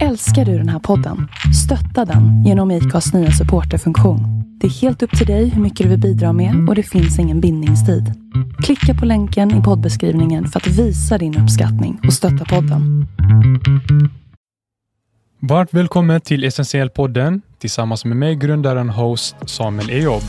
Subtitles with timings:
[0.00, 1.28] Älskar du den här podden?
[1.64, 4.20] Stötta den genom IKAs nya supporterfunktion.
[4.60, 7.18] Det är helt upp till dig hur mycket du vill bidra med och det finns
[7.18, 8.12] ingen bindningstid.
[8.62, 13.06] Klicka på länken i poddbeskrivningen för att visa din uppskattning och stötta podden.
[15.40, 20.22] Varmt välkommen till Essentiell-podden tillsammans med mig, grundaren host Samuel Ejob.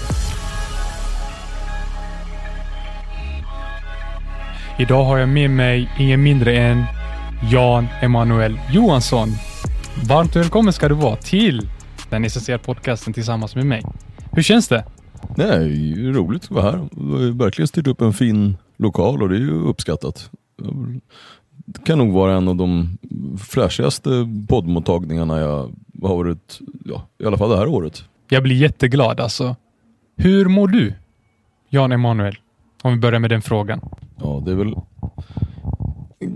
[4.79, 6.83] Idag har jag med mig ingen mindre än
[7.51, 9.29] Jan Emanuel Johansson.
[10.01, 11.69] Varmt välkommen ska du vara till
[12.09, 13.83] den essentiella podcasten tillsammans med mig.
[14.31, 14.85] Hur känns det?
[15.67, 16.87] Ju roligt att vara här.
[16.91, 20.29] Du har verkligen styrt upp en fin lokal och det är ju uppskattat.
[21.65, 22.97] Det kan nog vara en av de
[23.39, 24.09] fräschigaste
[24.49, 28.03] poddmottagningarna jag har varit, ja, i alla fall det här året.
[28.29, 29.55] Jag blir jätteglad alltså.
[30.17, 30.93] Hur mår du?
[31.69, 32.37] Jan Emanuel,
[32.81, 33.81] om vi börjar med den frågan.
[34.21, 34.75] Ja, det är väl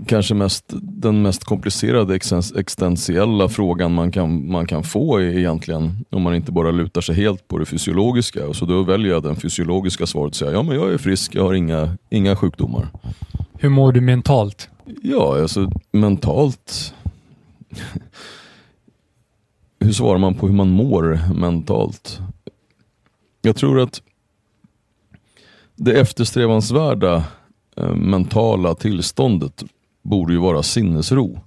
[0.06, 2.14] kanske mest, den mest komplicerade
[2.56, 6.04] existentiella frågan man kan, man kan få egentligen.
[6.10, 8.46] Om man inte bara lutar sig helt på det fysiologiska.
[8.46, 11.34] Och så då väljer jag den fysiologiska svaret och säger ja men jag är frisk,
[11.34, 12.88] jag har inga, inga sjukdomar.
[13.52, 14.68] Hur mår du mentalt?
[15.02, 16.94] Ja, alltså mentalt.
[19.80, 22.20] hur svarar man på hur man mår mentalt?
[23.42, 24.02] Jag tror att
[25.76, 27.24] det eftersträvansvärda
[27.76, 29.64] eh, mentala tillståndet
[30.08, 31.40] borde ju vara sinnesro.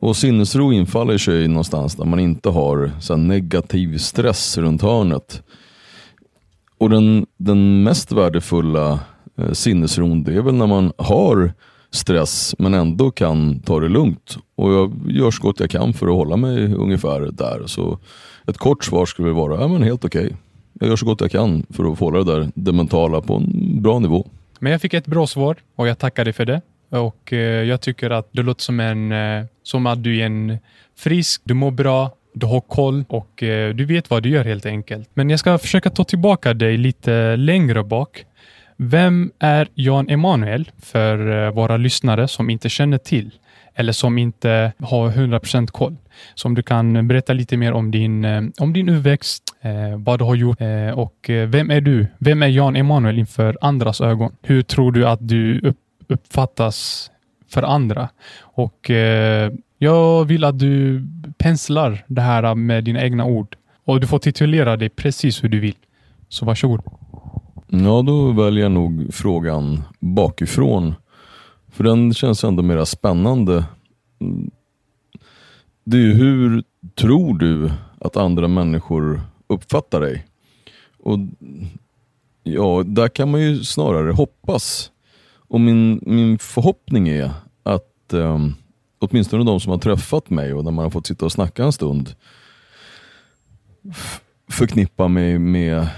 [0.00, 5.42] Och sinnesro infaller sig någonstans där man inte har så negativ stress runt hörnet.
[6.78, 9.00] Och den, den mest värdefulla
[9.38, 11.52] eh, sinnesron det är väl när man har
[11.90, 14.36] stress men ändå kan ta det lugnt.
[14.54, 17.66] Och jag gör så gott jag kan för att hålla mig ungefär där.
[17.66, 17.98] Så
[18.46, 20.26] ett kort svar skulle vara, ja men helt okej.
[20.26, 20.36] Okay.
[20.80, 23.82] Jag gör så gott jag kan för att få det där, det mentala på en
[23.82, 24.26] bra nivå.
[24.58, 26.60] Men jag fick ett bra svar och jag tackar dig för det.
[26.96, 30.58] Och eh, jag tycker att det låter som, en, eh, som att du är en
[30.98, 34.66] frisk, du mår bra, du har koll och eh, du vet vad du gör helt
[34.66, 35.10] enkelt.
[35.14, 38.24] Men jag ska försöka ta tillbaka dig lite längre bak.
[38.76, 43.30] Vem är Jan Emanuel för våra lyssnare som inte känner till
[43.74, 45.96] eller som inte har 100% koll?
[46.34, 48.24] Så om du kan berätta lite mer om din,
[48.58, 49.42] om din uppväxt,
[49.96, 50.58] vad du har gjort
[50.94, 52.06] och vem är du?
[52.18, 54.36] Vem är Jan Emanuel inför andras ögon?
[54.42, 55.78] Hur tror du att du upp
[56.08, 57.10] uppfattas
[57.48, 58.08] för andra.
[58.40, 61.06] Och eh, jag vill att du
[61.38, 65.60] penslar det här med dina egna ord och du får titulera dig precis hur du
[65.60, 65.76] vill.
[66.28, 66.80] Så varsågod.
[67.68, 70.94] Ja, då väljer jag nog frågan bakifrån.
[71.72, 73.64] För den känns ändå mera spännande.
[75.84, 76.62] Det är ju hur
[76.94, 80.26] tror du att andra människor uppfattar dig?
[80.98, 81.18] Och
[82.42, 84.90] ja, där kan man ju snarare hoppas
[85.48, 87.30] och min, min förhoppning är
[87.62, 88.54] att um,
[88.98, 91.72] åtminstone de som har träffat mig och när man har fått sitta och snacka en
[91.72, 92.14] stund
[94.50, 95.88] förknippa mig med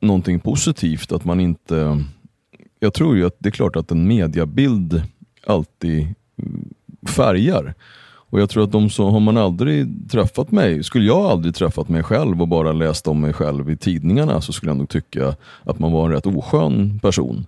[0.00, 1.12] någonting positivt.
[1.12, 2.04] Att man inte...
[2.80, 5.02] Jag tror ju att det är klart att en mediabild
[5.46, 6.14] alltid
[7.06, 7.74] färgar.
[8.34, 11.88] Och jag tror att de som, har man aldrig träffat mig, skulle jag aldrig träffat
[11.88, 15.36] mig själv och bara läst om mig själv i tidningarna så skulle jag nog tycka
[15.62, 17.46] att man var en rätt oskön person.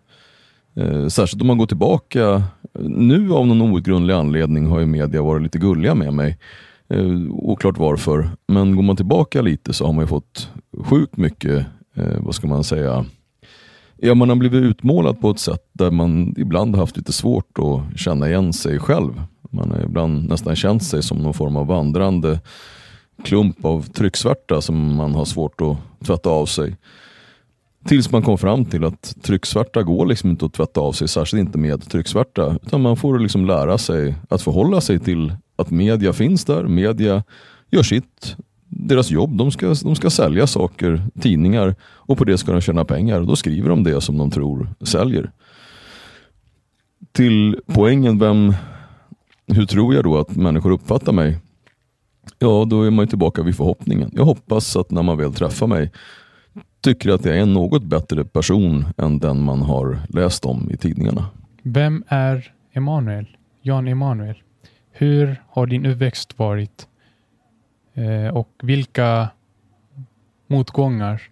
[0.77, 2.43] Eh, särskilt om man går tillbaka.
[2.89, 6.39] Nu av någon outgrundlig anledning har ju media varit lite gulliga med mig.
[6.89, 8.31] Eh, oklart varför.
[8.49, 10.51] Men går man tillbaka lite så har man ju fått
[10.85, 13.05] sjukt mycket, eh, vad ska man säga,
[13.99, 17.99] Ja, man har blivit utmålad på ett sätt där man ibland haft lite svårt att
[17.99, 19.23] känna igen sig själv.
[19.51, 22.41] Man har ibland nästan känt sig som någon form av vandrande
[23.25, 26.77] klump av trycksvärta som man har svårt att tvätta av sig.
[27.87, 31.41] Tills man kom fram till att trycksvärta går liksom inte att tvätta av sig, särskilt
[31.41, 32.59] inte med trycksvärta.
[32.63, 36.65] Utan man får liksom lära sig att förhålla sig till att media finns där.
[36.65, 37.23] Media
[37.71, 38.37] gör sitt,
[38.69, 39.37] deras jobb.
[39.37, 43.21] De ska, de ska sälja saker, tidningar och på det ska de tjäna pengar.
[43.21, 45.31] Då skriver de det som de tror säljer.
[47.13, 48.55] Till poängen, vem,
[49.47, 51.39] hur tror jag då att människor uppfattar mig?
[52.39, 54.11] Ja, då är man tillbaka vid förhoppningen.
[54.13, 55.93] Jag hoppas att när man väl träffar mig
[56.81, 60.77] tycker att jag är en något bättre person än den man har läst om i
[60.77, 61.27] tidningarna.
[61.63, 63.37] Vem är Emanuel?
[63.63, 64.43] Jan Emanuel.
[64.91, 66.89] Hur har din uppväxt varit?
[67.95, 69.29] Eh, och vilka
[70.47, 71.23] motgångar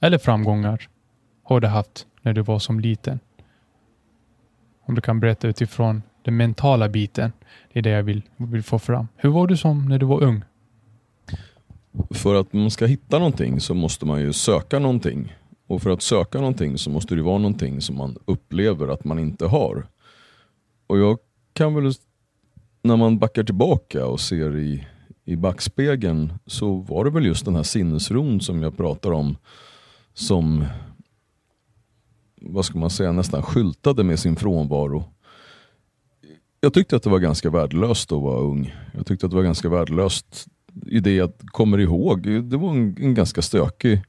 [0.00, 0.88] eller framgångar
[1.42, 3.20] har du haft när du var som liten?
[4.86, 7.32] Om du kan berätta utifrån den mentala biten.
[7.72, 9.08] Det är det jag vill, vill få fram.
[9.16, 10.42] Hur var du som när du var ung?
[12.10, 15.34] För att man ska hitta någonting så måste man ju söka någonting.
[15.66, 19.18] Och för att söka någonting så måste det vara någonting som man upplever att man
[19.18, 19.86] inte har.
[20.86, 21.18] Och jag
[21.52, 21.92] kan väl,
[22.82, 24.86] när man backar tillbaka och ser i,
[25.24, 29.36] i backspegeln så var det väl just den här sinnesron som jag pratar om
[30.14, 30.64] som,
[32.40, 35.04] vad ska man säga, nästan skyltade med sin frånvaro.
[36.60, 38.74] Jag tyckte att det var ganska värdelöst att vara ung.
[38.94, 40.46] Jag tyckte att det var ganska värdelöst
[40.86, 42.22] i det jag kommer ihåg.
[42.22, 44.02] Det var en, en ganska stökig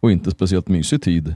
[0.00, 1.34] och inte speciellt mysig tid.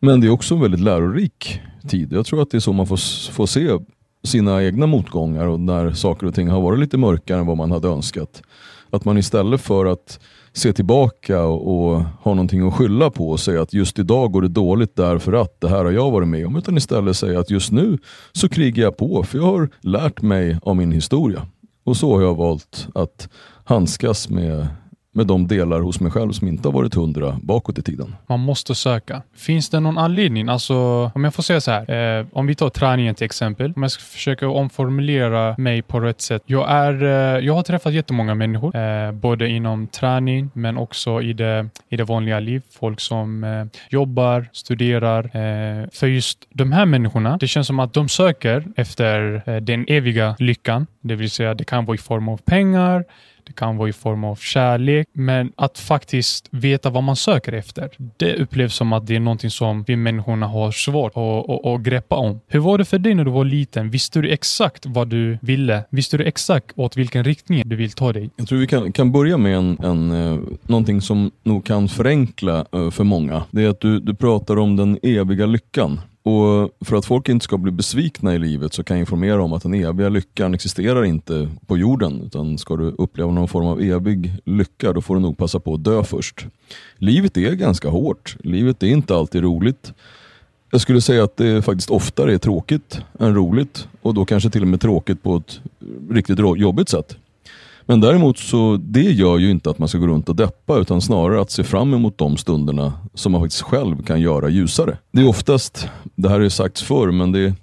[0.00, 2.12] Men det är också en väldigt lärorik tid.
[2.12, 3.78] Jag tror att det är så man får, får se
[4.24, 7.70] sina egna motgångar och när saker och ting har varit lite mörkare än vad man
[7.70, 8.42] hade önskat.
[8.90, 10.20] Att man istället för att
[10.52, 14.42] se tillbaka och, och ha någonting att skylla på och säga att just idag går
[14.42, 16.56] det dåligt därför att det här har jag varit med om.
[16.56, 17.98] Utan istället säga att just nu
[18.32, 21.46] så krigar jag på för jag har lärt mig av min historia.
[21.84, 23.28] Och så har jag valt att
[23.64, 24.68] handskas med
[25.14, 28.14] med de delar hos mig själv som inte har varit hundra bakåt i tiden.
[28.26, 29.22] Man måste söka.
[29.36, 30.48] Finns det någon anledning?
[30.48, 30.74] Alltså,
[31.14, 32.18] om jag får säga så här.
[32.18, 33.72] Eh, om vi tar träningen till exempel.
[33.76, 36.42] Om jag ska försöka omformulera mig på rätt sätt.
[36.46, 38.76] Jag, är, eh, jag har träffat jättemånga människor.
[38.76, 42.64] Eh, både inom träning men också i det, i det vanliga livet.
[42.70, 45.24] Folk som eh, jobbar, studerar.
[45.24, 49.84] Eh, för just de här människorna, det känns som att de söker efter eh, den
[49.88, 50.86] eviga lyckan.
[51.00, 53.04] Det vill säga det kan vara i form av pengar,
[53.46, 57.90] det kan vara i form av kärlek, men att faktiskt veta vad man söker efter.
[58.16, 61.80] Det upplevs som att det är någonting som vi människorna har svårt att, att, att
[61.80, 62.40] greppa om.
[62.48, 63.90] Hur var det för dig när du var liten?
[63.90, 65.84] Visste du exakt vad du ville?
[65.90, 68.30] Visste du exakt åt vilken riktning du vill ta dig?
[68.36, 72.66] Jag tror vi kan, kan börja med en, en, eh, någonting som nog kan förenkla
[72.72, 73.42] eh, för många.
[73.50, 76.00] Det är att du, du pratar om den eviga lyckan.
[76.24, 79.52] Och För att folk inte ska bli besvikna i livet så kan jag informera om
[79.52, 82.22] att den eviga lyckan existerar inte på jorden.
[82.22, 85.74] Utan ska du uppleva någon form av evig lycka då får du nog passa på
[85.74, 86.46] att dö först.
[86.98, 88.36] Livet är ganska hårt.
[88.40, 89.92] Livet är inte alltid roligt.
[90.70, 94.62] Jag skulle säga att det faktiskt oftare är tråkigt än roligt och då kanske till
[94.62, 95.60] och med tråkigt på ett
[96.10, 97.16] riktigt jobbigt sätt.
[97.86, 101.00] Men däremot så det gör ju inte att man ska gå runt och deppa utan
[101.00, 104.98] snarare att se fram emot de stunderna som man faktiskt själv kan göra ljusare.
[105.12, 107.54] Det är oftast, det här har ju sagts förr, men det är,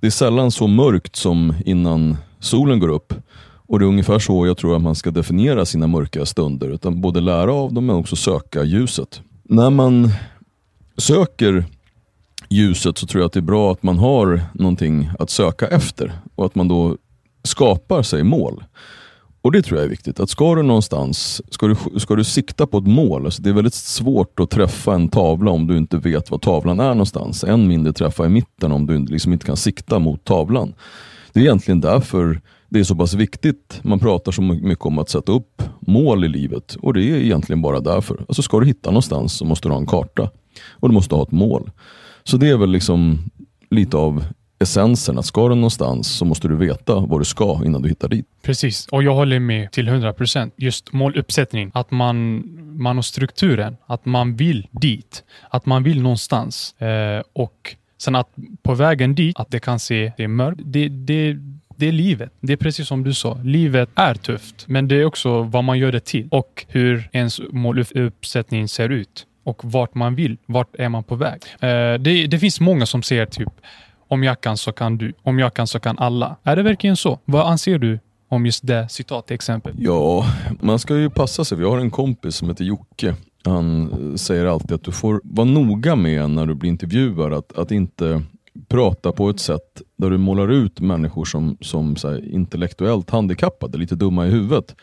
[0.00, 3.14] det är sällan så mörkt som innan solen går upp.
[3.66, 6.68] Och det är ungefär så jag tror att man ska definiera sina mörka stunder.
[6.68, 9.22] Utan både lära av dem men också söka ljuset.
[9.42, 10.10] När man
[10.96, 11.64] söker
[12.50, 16.12] ljuset så tror jag att det är bra att man har någonting att söka efter
[16.34, 16.96] och att man då
[17.44, 18.64] skapar sig mål.
[19.42, 20.20] Och det tror jag är viktigt.
[20.20, 23.54] Att ska du någonstans, ska du, ska du sikta på ett mål, alltså det är
[23.54, 27.44] väldigt svårt att träffa en tavla om du inte vet var tavlan är någonstans.
[27.44, 30.74] Än mindre träffa i mitten om du liksom inte kan sikta mot tavlan.
[31.32, 33.80] Det är egentligen därför det är så pass viktigt.
[33.82, 37.62] Man pratar så mycket om att sätta upp mål i livet och det är egentligen
[37.62, 38.24] bara därför.
[38.28, 40.30] Alltså ska du hitta någonstans så måste du ha en karta
[40.70, 41.70] och du måste ha ett mål.
[42.24, 43.18] Så det är väl liksom
[43.70, 44.24] lite av
[44.62, 48.08] essensen att ska du någonstans så måste du veta vad du ska innan du hittar
[48.08, 48.26] dit.
[48.42, 50.54] Precis, och jag håller med till 100 procent.
[50.56, 52.42] Just måluppsättning, att man,
[52.82, 56.80] man har strukturen, att man vill dit, att man vill någonstans.
[56.80, 58.28] Eh, och sen att
[58.62, 60.60] på vägen dit, att det kan se, det är mörkt.
[60.64, 61.36] Det, det,
[61.76, 62.32] det är livet.
[62.40, 63.38] Det är precis som du sa.
[63.44, 67.40] Livet är tufft, men det är också vad man gör det till och hur ens
[67.50, 70.36] måluppsättning ser ut och vart man vill.
[70.46, 71.42] Vart är man på väg?
[71.60, 73.52] Eh, det, det finns många som säger typ
[74.12, 75.12] om jag kan så kan du.
[75.22, 76.36] Om jag kan så kan alla.
[76.42, 77.18] Är det verkligen så?
[77.24, 77.98] Vad anser du
[78.28, 79.72] om just det citat exempel?
[79.78, 80.26] Ja,
[80.60, 81.58] man ska ju passa sig.
[81.58, 83.14] Vi har en kompis som heter Jocke.
[83.44, 87.58] Han eh, säger alltid att du får vara noga med när du blir intervjuad att,
[87.58, 88.22] att inte
[88.68, 93.78] prata på ett sätt där du målar ut människor som, som så här, intellektuellt handikappade,
[93.78, 94.76] lite dumma i huvudet.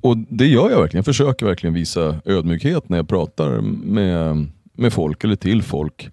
[0.00, 0.98] Och Det gör jag verkligen.
[0.98, 6.10] Jag försöker verkligen visa ödmjukhet när jag pratar med, med folk eller till folk.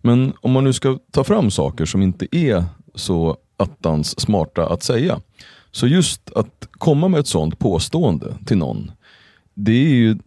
[0.00, 2.64] Men om man nu ska ta fram saker som inte är
[2.94, 5.20] så attans smarta att säga.
[5.70, 8.92] Så just att komma med ett sånt påstående till någon,
[9.54, 10.18] det är ju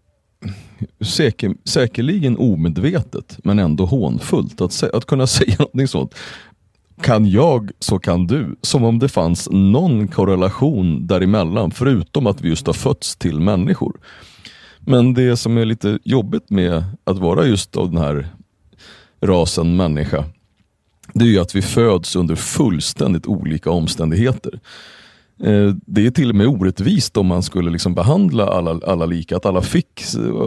[1.01, 4.61] säker, säkerligen omedvetet men ändå hånfullt.
[4.61, 6.15] Att, att kunna säga någonting sånt.
[7.01, 8.55] Kan jag så kan du.
[8.61, 13.99] Som om det fanns någon korrelation däremellan förutom att vi just har fötts till människor.
[14.79, 18.29] Men det som är lite jobbigt med att vara just av den här
[19.23, 20.25] rasen människa,
[21.13, 24.59] det är ju att vi föds under fullständigt olika omständigheter.
[25.43, 29.37] Eh, det är till och med orättvist om man skulle liksom behandla alla, alla lika,
[29.37, 30.01] att alla fick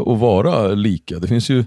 [0.06, 1.18] att vara lika.
[1.18, 1.64] Det finns ju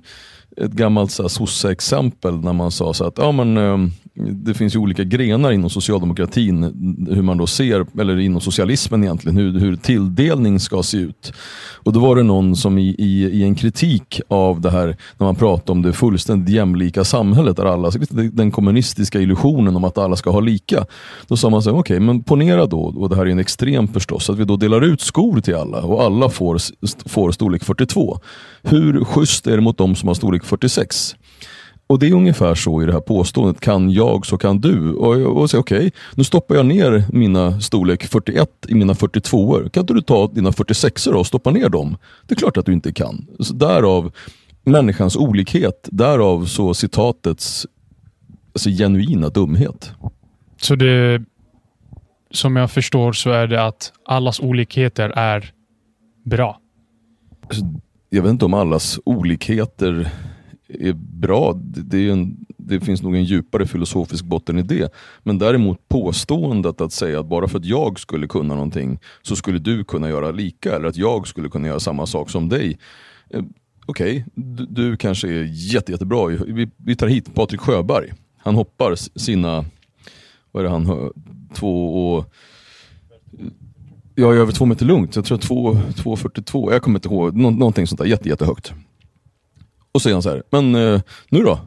[0.58, 5.04] ett gammalt sosse-exempel när man sa så att ja, men, ehm, det finns ju olika
[5.04, 6.63] grenar inom socialdemokratin,
[7.12, 11.34] hur man då ser, eller inom socialismen egentligen, hur, hur tilldelning ska se ut.
[11.84, 14.88] Och då var det någon som i, i, i en kritik av det här,
[15.18, 17.92] när man pratar om det fullständigt jämlika samhället, där alla,
[18.32, 20.86] den kommunistiska illusionen om att alla ska ha lika.
[21.28, 23.88] Då sa man så okej, okay, men ponera då, och det här är en extrem
[23.88, 26.58] förstås, att vi då delar ut skor till alla och alla får,
[27.10, 28.20] får storlek 42.
[28.63, 31.16] Hur schysst är det mot de som har storlek 46?
[31.89, 34.93] Och det är ungefär så i det här påståendet, kan jag så kan du.
[34.93, 38.96] Och jag och säger okej, okay, nu stoppar jag ner mina storlek 41 i mina
[38.96, 41.98] 42 Kan inte du ta dina 46 och stoppa ner dem?
[42.27, 43.27] Det är klart att du inte kan.
[43.39, 44.12] Så därav
[44.63, 47.67] människans olikhet, därav så citatets
[48.53, 49.91] alltså, genuina dumhet.
[50.58, 51.24] Så det,
[52.31, 55.51] som jag förstår så är det att allas olikheter är
[56.25, 56.60] bra?
[57.43, 57.65] Alltså,
[58.10, 60.12] jag vet inte om allas olikheter
[60.70, 61.54] är bra.
[61.64, 64.94] Det, är en, det finns nog en djupare filosofisk botten i det.
[65.24, 69.60] Men däremot påståendet att säga att bara för att jag skulle kunna någonting så skulle
[69.60, 72.80] du kunna göra lika eller att jag skulle kunna göra samma sak som dig.
[73.30, 73.44] Eh,
[73.86, 76.28] Okej, okay, du, du, kanske är jätte, jättebra.
[76.28, 78.14] Vi, vi tar hit Patrik Sjöberg.
[78.38, 79.66] Han hoppar sina,
[80.52, 81.12] vad är det han,
[81.54, 82.34] två och
[84.16, 85.16] Ja, över två meter lugnt.
[85.16, 86.72] Jag tror 2,42.
[86.72, 87.36] Jag kommer inte ihåg.
[87.36, 88.74] Nå någonting sånt där jätte, jättehögt.
[89.91, 91.60] Och så säger han så här, men eh, nu då?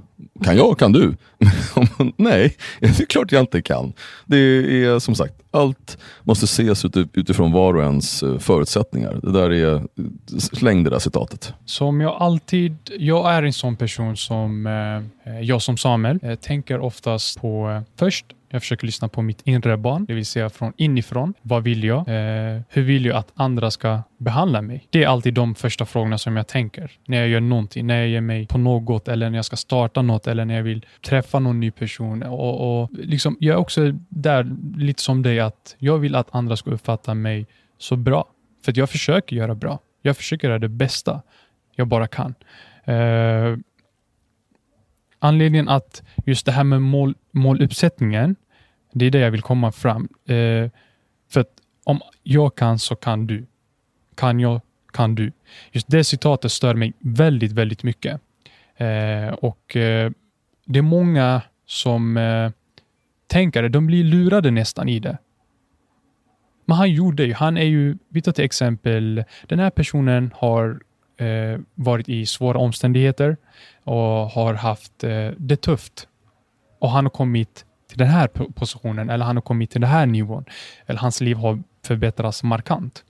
[0.45, 0.79] Kan jag?
[0.79, 1.17] Kan du?
[2.17, 3.93] Nej, det är klart jag inte kan.
[4.27, 9.21] Det är som sagt, allt måste ses utifrån var och ens eh, förutsättningar.
[9.23, 9.83] Det där är,
[10.39, 11.55] släng det där citatet.
[11.65, 14.67] Som jag alltid, jag är en sån person som,
[15.27, 19.77] eh, jag som Samuel, eh, tänker oftast på först jag försöker lyssna på mitt inre
[19.77, 21.35] barn, det vill säga från inifrån.
[21.43, 21.99] Vad vill jag?
[21.99, 24.87] Eh, hur vill jag att andra ska behandla mig?
[24.91, 28.09] Det är alltid de första frågorna som jag tänker när jag gör någonting, när jag
[28.09, 31.39] ger mig på något eller när jag ska starta något eller när jag vill träffa
[31.39, 32.23] någon ny person.
[32.23, 36.57] Och, och liksom, jag är också där lite som dig att jag vill att andra
[36.57, 37.47] ska uppfatta mig
[37.79, 38.25] så bra.
[38.65, 39.79] För jag försöker göra bra.
[40.03, 41.23] Jag försöker göra det bästa
[41.75, 42.35] jag bara kan.
[42.85, 43.57] Eh,
[45.19, 48.37] anledningen att just det här med mål, måluppsättningen,
[48.93, 50.09] det är det jag vill komma fram.
[50.27, 50.71] Eh,
[51.31, 51.51] för att
[51.85, 53.47] om jag kan så kan du.
[54.15, 54.61] Kan jag,
[54.93, 55.33] kan du.
[55.73, 58.21] Just det citatet stör mig väldigt, väldigt mycket.
[58.77, 60.11] Eh, och eh,
[60.65, 62.51] det är många som eh,
[63.27, 65.19] tänker det, de blir lurade nästan i det.
[66.65, 70.81] Men han gjorde ju, han är ju, vi tar till exempel, den här personen har
[71.17, 73.37] eh, varit i svåra omständigheter
[73.85, 76.09] och har haft eh, det tufft.
[76.79, 80.07] Och han har kommit till den här positionen eller han har kommit till den här
[80.07, 80.45] nivån.
[80.87, 83.05] Eller hans liv har förbättrats markant.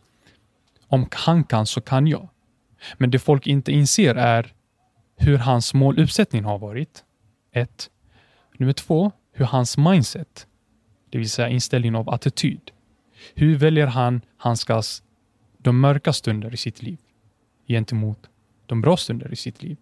[0.86, 2.28] Om han kan så kan jag.
[2.98, 4.52] Men det folk inte inser är
[5.16, 7.04] hur hans måluppsättning har varit.
[7.52, 7.90] Ett.
[8.58, 10.46] Nummer två, hur hans mindset,
[11.10, 12.70] det vill säga inställningen av attityd.
[13.34, 15.02] Hur väljer han handskas
[15.58, 16.98] de mörka stunder i sitt liv
[17.66, 18.28] gentemot
[18.66, 19.76] de bra stunder i sitt liv?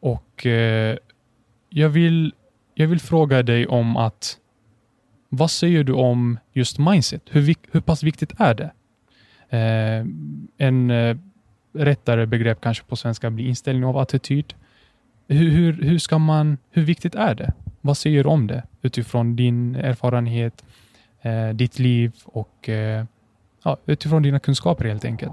[0.00, 0.96] Och eh,
[1.68, 2.34] jag, vill,
[2.74, 4.38] jag vill fråga dig om att
[5.28, 7.22] vad säger du om just mindset?
[7.30, 8.72] Hur, hur pass viktigt är det?
[9.48, 10.06] Eh,
[10.58, 11.16] en eh,
[11.72, 14.54] rättare begrepp kanske på svenska blir inställning av attityd.
[15.28, 17.52] Hur, hur, hur, ska man, hur viktigt är det?
[17.80, 20.64] Vad säger du om det utifrån din erfarenhet,
[21.22, 23.04] eh, ditt liv och eh,
[23.64, 25.32] ja, utifrån dina kunskaper helt enkelt?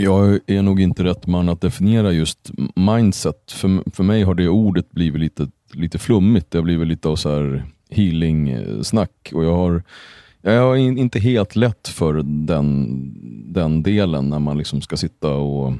[0.00, 3.52] Jag är nog inte rätt man att definiera just mindset.
[3.52, 6.50] För, för mig har det ordet blivit lite, lite flummigt.
[6.50, 9.30] Det har blivit lite av så här healing-snack.
[9.34, 9.82] Och jag har,
[10.42, 13.12] jag har inte helt lätt för den,
[13.52, 15.72] den delen när man liksom ska sitta och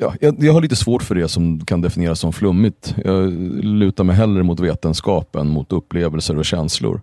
[0.00, 2.94] Ja, jag, jag, har lite svårt för det som kan definieras som flummigt.
[3.04, 3.32] Jag
[3.64, 7.00] lutar mig hellre mot vetenskap än mot upplevelser och känslor.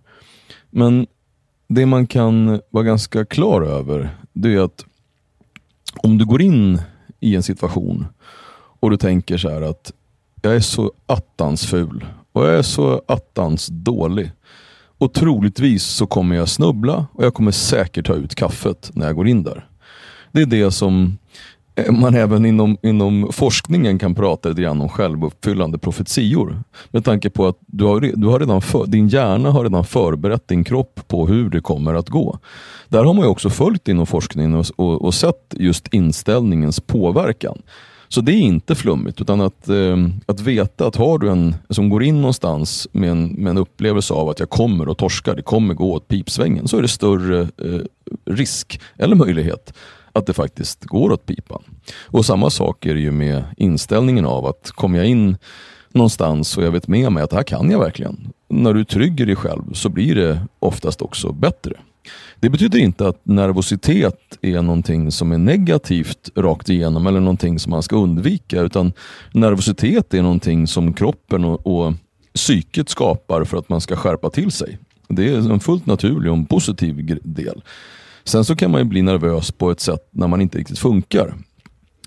[0.70, 1.08] Men
[1.68, 4.86] det man kan vara ganska klar över, det är att
[6.04, 6.82] om du går in
[7.20, 8.06] i en situation
[8.80, 9.94] och du tänker så här att
[10.42, 14.32] jag är så attans ful och jag är så attans dålig.
[15.00, 19.16] Och troligtvis så kommer jag snubbla och jag kommer säkert ta ut kaffet när jag
[19.16, 19.68] går in där.
[20.32, 21.18] Det är det som
[21.78, 26.64] Eh, man även inom, inom forskningen kan prata lite grann om självuppfyllande profetior.
[26.92, 30.48] Med tanke på att du har, du har redan för, din hjärna har redan förberett
[30.48, 32.40] din kropp på hur det kommer att gå.
[32.88, 37.62] Där har man ju också följt inom forskningen och, och, och sett just inställningens påverkan.
[38.10, 41.90] Så det är inte flummigt, utan att, eh, att veta att har du en som
[41.90, 45.42] går in någonstans med en, med en upplevelse av att jag kommer att torska, det
[45.42, 47.82] kommer gå åt pipsvängen, så är det större eh,
[48.26, 49.74] risk eller möjlighet
[50.18, 51.64] att det faktiskt går åt pipan.
[52.06, 55.38] Och samma sak är det ju med inställningen av att kommer jag in
[55.90, 58.34] någonstans och jag vet med mig att det här kan jag verkligen.
[58.50, 61.74] När du trygger dig själv så blir det oftast också bättre.
[62.40, 67.70] Det betyder inte att nervositet är någonting som är negativt rakt igenom eller någonting som
[67.70, 68.94] man ska undvika utan
[69.34, 71.94] nervositet är någonting som kroppen och, och
[72.36, 74.78] psyket skapar för att man ska skärpa till sig.
[75.08, 77.62] Det är en fullt naturlig och en positiv del.
[78.28, 81.34] Sen så kan man ju bli nervös på ett sätt när man inte riktigt funkar.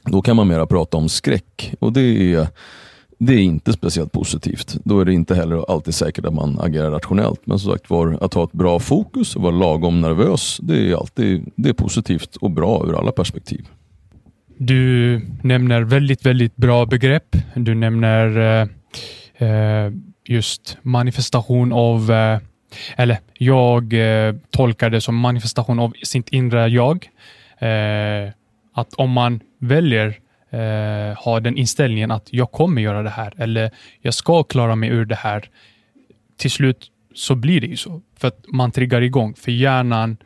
[0.05, 2.49] Då kan man mera prata om skräck och det är,
[3.19, 4.77] det är inte speciellt positivt.
[4.85, 7.41] Då är det inte heller alltid säkert att man agerar rationellt.
[7.45, 10.95] Men som sagt var, att ha ett bra fokus och vara lagom nervös, det är
[10.95, 13.69] alltid det är positivt och bra ur alla perspektiv.
[14.57, 17.37] Du nämner väldigt, väldigt bra begrepp.
[17.55, 19.93] Du nämner eh, eh
[20.25, 22.39] just manifestation av eh,
[22.97, 27.11] eller jag eh, tolkar det som manifestation av sitt inre jag.
[27.59, 28.33] Eh,
[28.75, 30.19] att om man väljer
[30.51, 34.89] eh, ha den inställningen att jag kommer göra det här eller jag ska klara mig
[34.89, 35.49] ur det här.
[36.37, 38.03] Till slut så blir det ju så.
[38.19, 39.35] För att man triggar igång.
[39.35, 40.17] För hjärnan,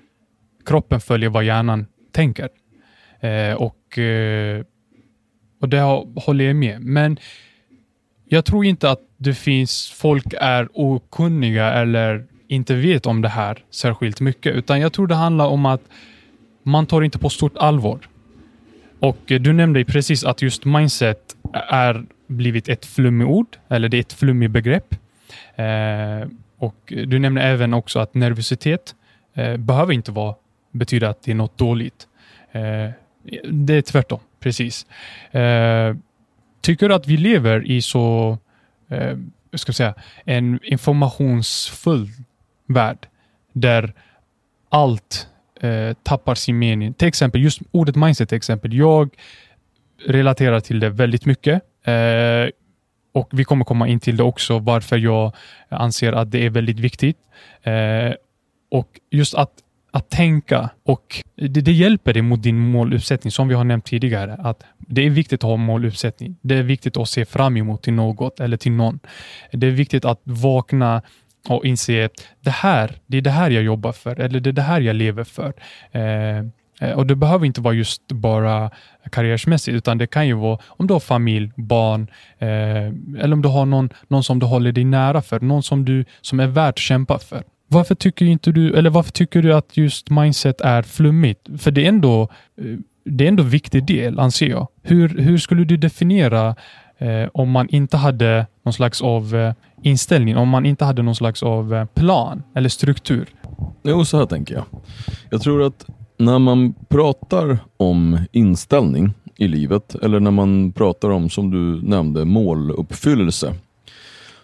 [0.66, 2.48] kroppen följer vad hjärnan tänker.
[3.20, 4.64] Eh, och, eh,
[5.60, 5.80] och det
[6.16, 6.80] håller jag med.
[6.80, 7.18] Men
[8.24, 13.64] jag tror inte att det finns folk är okunniga eller inte vet om det här
[13.70, 15.82] särskilt mycket, utan jag tror det handlar om att
[16.62, 17.98] man tar inte på stort allvar.
[19.00, 23.96] Och eh, du nämnde precis att just mindset är blivit ett flummigt ord, eller det
[23.96, 24.94] är ett flummigt begrepp.
[25.54, 28.94] Eh, och Du nämnde även också att nervositet
[29.34, 30.34] eh, behöver inte vara,
[30.72, 32.08] betyda att det är något dåligt.
[32.52, 32.90] Eh,
[33.50, 34.86] det är tvärtom, precis.
[35.30, 35.96] Eh,
[36.60, 38.38] tycker du att vi lever i så,
[38.88, 39.16] eh,
[39.54, 39.94] ska säga,
[40.24, 42.08] en informationsfull
[42.66, 43.08] värld
[43.52, 43.92] där
[44.68, 45.28] allt
[45.60, 46.94] eh, tappar sin mening.
[46.94, 48.72] Till exempel, just ordet mindset till exempel.
[48.72, 49.10] Jag
[50.06, 51.62] relaterar till det väldigt mycket.
[51.84, 52.48] Eh,
[53.12, 55.32] och Vi kommer komma in till det också, varför jag
[55.68, 57.16] anser att det är väldigt viktigt.
[57.62, 58.12] Eh,
[58.70, 59.52] och just att,
[59.90, 64.34] att tänka och det, det, hjälper dig mot din måluppsättning, som vi har nämnt tidigare.
[64.34, 66.36] Att Det är viktigt att ha måluppsättning.
[66.40, 69.00] Det är viktigt att se fram emot till något eller till någon.
[69.52, 71.02] Det är viktigt att vakna
[71.48, 74.52] och inse att det här, det är det här jag jobbar för eller det är
[74.52, 75.52] det här jag lever för.
[75.92, 76.38] Eh,
[76.80, 78.70] eh, och Det behöver inte vara just bara
[79.10, 82.06] karriärsmässigt, utan det kan ju vara om du har familj, barn
[82.38, 85.84] eh, eller om du har någon, någon som du håller dig nära för, någon som,
[85.84, 87.42] du, som är värt att kämpa för.
[87.68, 91.48] Varför tycker inte du, eller varför tycker du att just mindset är flummigt?
[91.58, 94.68] För det är ändå, eh, det är ändå en viktig del, anser jag.
[94.82, 96.56] Hur, hur skulle du definiera
[96.98, 99.52] eh, om man inte hade någon slags av eh,
[99.82, 103.28] inställning, om man inte hade någon slags av eh, plan eller struktur?
[103.82, 104.64] Jo, så här tänker jag.
[105.30, 111.30] Jag tror att när man pratar om inställning i livet, eller när man pratar om,
[111.30, 113.54] som du nämnde, måluppfyllelse,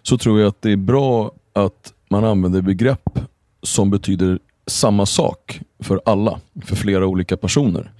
[0.03, 3.19] så tror jag att det är bra att man använder begrepp
[3.63, 7.93] som betyder samma sak för alla, för flera olika personer.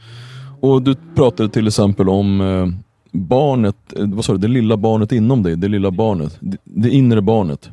[0.61, 2.67] Och Du pratade till exempel om eh,
[3.13, 6.91] barnet, eh, vad sa du, det lilla barnet inom dig, det lilla barnet, det, det
[6.91, 7.71] inre barnet.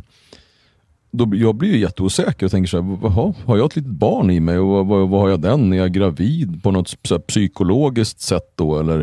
[1.11, 4.31] Då, jag blir ju jätteosäker och tänker så här, Vaha, har jag ett litet barn
[4.31, 5.73] i mig och vad, vad, vad har jag den?
[5.73, 8.79] Är jag gravid på något så psykologiskt sätt då?
[8.79, 8.99] Eller,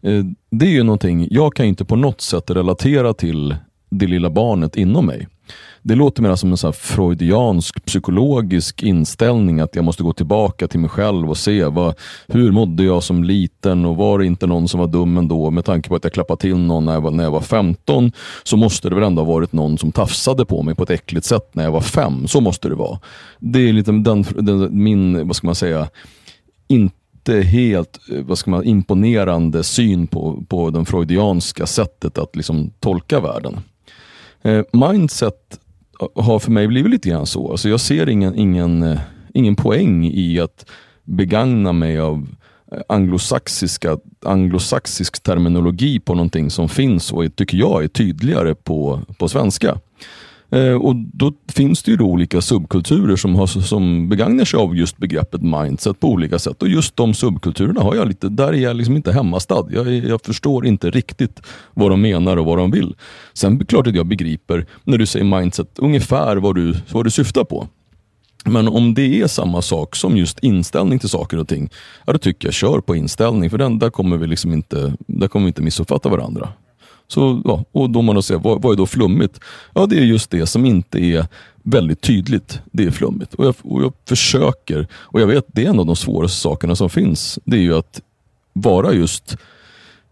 [0.00, 3.56] eh, det är ju någonting, jag kan inte på något sätt relatera till
[3.90, 5.28] det lilla barnet inom mig.
[5.84, 10.80] Det låter mer som en så freudiansk psykologisk inställning att jag måste gå tillbaka till
[10.80, 11.94] mig själv och se vad,
[12.26, 15.64] hur mådde jag som liten och var det inte någon som var dum ändå med
[15.64, 18.12] tanke på att jag klappade till någon när jag var, när jag var 15
[18.42, 21.26] så måste det väl ändå ha varit någon som tafsade på mig på ett äckligt
[21.26, 22.28] sätt när jag var fem.
[22.28, 22.98] Så måste det vara.
[23.38, 25.88] Det är lite den, den min, vad ska man säga,
[26.68, 33.20] inte helt vad ska man, imponerande syn på, på det freudianska sättet att liksom tolka
[33.20, 33.60] världen.
[34.42, 35.58] Eh, mindset
[36.14, 37.50] har för mig blivit lite grann så.
[37.50, 39.00] Alltså jag ser ingen, ingen, eh,
[39.34, 40.66] ingen poäng i att
[41.04, 42.28] begagna mig av
[42.72, 49.28] eh, anglosaxiska, anglosaxisk terminologi på någonting som finns och tycker jag är tydligare på, på
[49.28, 49.78] svenska.
[50.52, 54.98] Eh, och Då finns det ju olika subkulturer som, har, som begagnar sig av just
[54.98, 56.62] begreppet mindset på olika sätt.
[56.62, 59.66] Och just de subkulturerna har jag lite, där är jag liksom inte hemmastad.
[59.70, 61.42] Jag, jag förstår inte riktigt
[61.74, 62.94] vad de menar och vad de vill.
[63.32, 67.04] Sen är det klart att jag begriper när du säger mindset ungefär vad du, vad
[67.04, 67.68] du syftar på.
[68.44, 71.70] Men om det är samma sak som just inställning till saker och ting,
[72.06, 73.50] ja, då tycker jag kör på inställning.
[73.50, 76.48] För den, där kommer vi liksom inte, där kommer vi inte missuppfatta varandra.
[77.12, 79.40] Så, ja, och då man då säger, vad, vad är då flummigt?
[79.74, 81.26] Ja, det är just det som inte är
[81.62, 82.60] väldigt tydligt.
[82.72, 83.34] Det är flummigt.
[83.34, 86.76] Och jag, och jag försöker, och jag vet det är en av de svåraste sakerna
[86.76, 87.38] som finns.
[87.44, 88.00] Det är ju att
[88.52, 89.36] vara just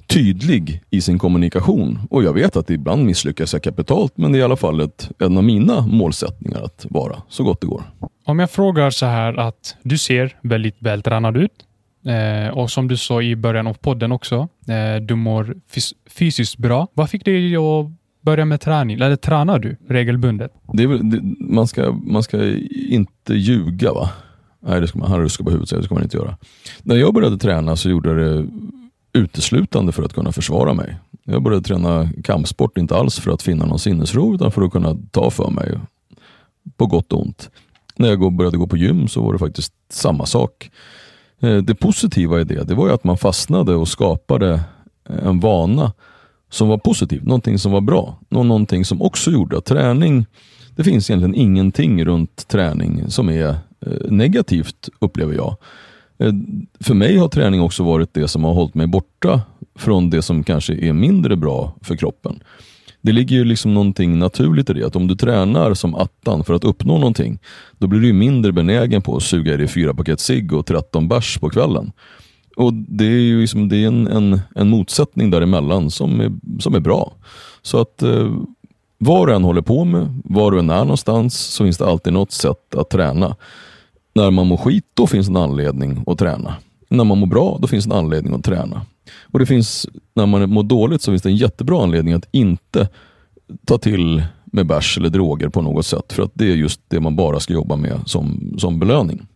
[0.07, 1.99] tydlig i sin kommunikation.
[2.11, 5.11] Och jag vet att ibland misslyckas jag kapitalt, men det är i alla fall ett,
[5.19, 7.83] en av mina målsättningar att vara så gott det går.
[8.25, 11.53] Om jag frågar så här att du ser väldigt vältränad ut.
[12.07, 16.57] Eh, och som du sa i början av podden också, eh, du mår fys fysiskt
[16.57, 16.87] bra.
[16.95, 17.87] Vad fick dig att
[18.23, 18.97] börja med träning?
[19.01, 20.53] Eller tränar du regelbundet?
[20.73, 22.45] Det är, väl- det, man, ska, man ska
[22.89, 24.11] inte ljuga va?
[24.63, 26.37] Nej, det ska man, han ruskar på huvudet, så det ska man inte göra.
[26.83, 28.49] När jag började träna så gjorde jag det
[29.13, 30.97] uteslutande för att kunna försvara mig.
[31.25, 34.97] Jag började träna kampsport, inte alls för att finna någon sinnesro, utan för att kunna
[35.11, 35.79] ta för mig.
[36.77, 37.51] På gott och ont.
[37.97, 40.71] När jag började gå på gym så var det faktiskt samma sak.
[41.41, 44.61] Eh, det positiva i det, det var ju att man fastnade och skapade
[45.09, 45.93] eh, en vana
[46.51, 48.19] som var positiv, någonting som var bra.
[48.29, 50.27] Någonting som också gjorde att träning,
[50.77, 55.57] det finns egentligen ingenting runt träning som är eh, negativt upplever jag.
[56.81, 59.41] För mig har träning också varit det som har hållit mig borta
[59.79, 62.43] från det som kanske är mindre bra för kroppen.
[63.01, 66.55] Det ligger ju liksom någonting naturligt i det, att om du tränar som attan för
[66.55, 67.39] att uppnå någonting,
[67.79, 71.09] då blir du mindre benägen på att suga i dig fyra paket cigg och 13
[71.09, 71.93] bärs på kvällen.
[72.57, 76.75] Och Det är ju liksom, det är en, en, en motsättning däremellan som är, som
[76.75, 77.13] är bra.
[77.63, 78.33] Så att eh,
[78.99, 82.13] vad du än håller på med, var du än är någonstans, så finns det alltid
[82.13, 83.37] något sätt att träna.
[84.15, 86.55] När man mår skit, då finns en anledning att träna.
[86.89, 88.83] När man mår bra, då finns en anledning att träna.
[89.23, 92.89] Och det finns, när man mår dåligt så finns det en jättebra anledning att inte
[93.67, 96.13] ta till med bärs eller droger på något sätt.
[96.13, 99.27] För att det är just det man bara ska jobba med som, som belöning.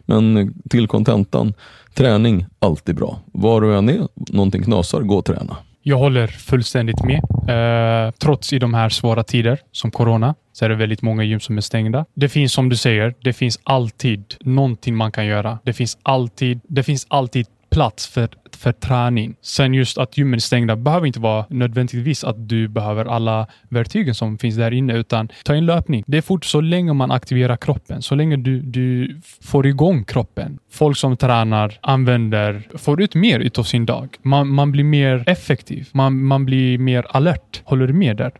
[0.00, 1.54] Men till kontentan,
[1.94, 3.18] träning, alltid bra.
[3.32, 5.56] Var du än är, någonting knasar, gå och träna.
[5.86, 7.22] Jag håller fullständigt med.
[7.48, 11.40] Eh, trots i de här svåra tider som corona så är det väldigt många gym
[11.40, 12.04] som är stängda.
[12.14, 15.58] Det finns som du säger, det finns alltid någonting man kan göra.
[15.64, 19.34] Det finns alltid, det finns alltid plats för, för träning.
[19.42, 24.14] Sen just att gymmen är stängda behöver inte vara nödvändigtvis att du behöver alla verktygen
[24.14, 26.04] som finns där inne, utan ta en löpning.
[26.06, 30.58] Det är fort så länge man aktiverar kroppen, så länge du, du får igång kroppen.
[30.70, 34.16] Folk som tränar använder, får ut mer utav sin dag.
[34.22, 35.88] Man, man blir mer effektiv.
[35.92, 37.62] Man, man blir mer alert.
[37.64, 38.32] Håller du med där?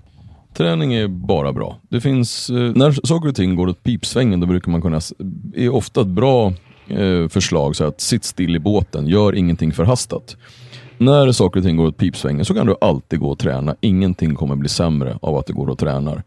[0.56, 1.78] Träning är bara bra.
[1.88, 5.00] Det finns, eh, när saker och ting går åt pipsvängen, då brukar man kunna,
[5.54, 6.52] är ofta ett bra
[6.88, 10.36] eh, förslag så att sitt still i båten, gör ingenting förhastat.
[10.98, 13.76] När saker och ting går åt pipsvängen så kan du alltid gå och träna.
[13.80, 16.22] Ingenting kommer bli sämre av att du går och tränar.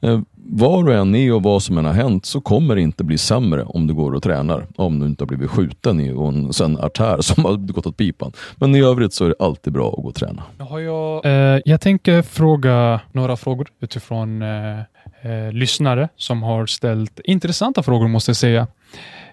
[0.00, 3.04] Eh, var du än är och vad som än har hänt så kommer det inte
[3.04, 4.66] bli sämre om du går och tränar.
[4.76, 8.32] Om du inte har blivit skjuten i en, sen artär som har gått åt pipan.
[8.56, 10.42] Men i övrigt så är det alltid bra att gå och träna.
[10.58, 14.78] Har jag, eh, jag tänker fråga några frågor utifrån eh,
[15.22, 18.66] eh, lyssnare som har ställt intressanta frågor måste jag säga.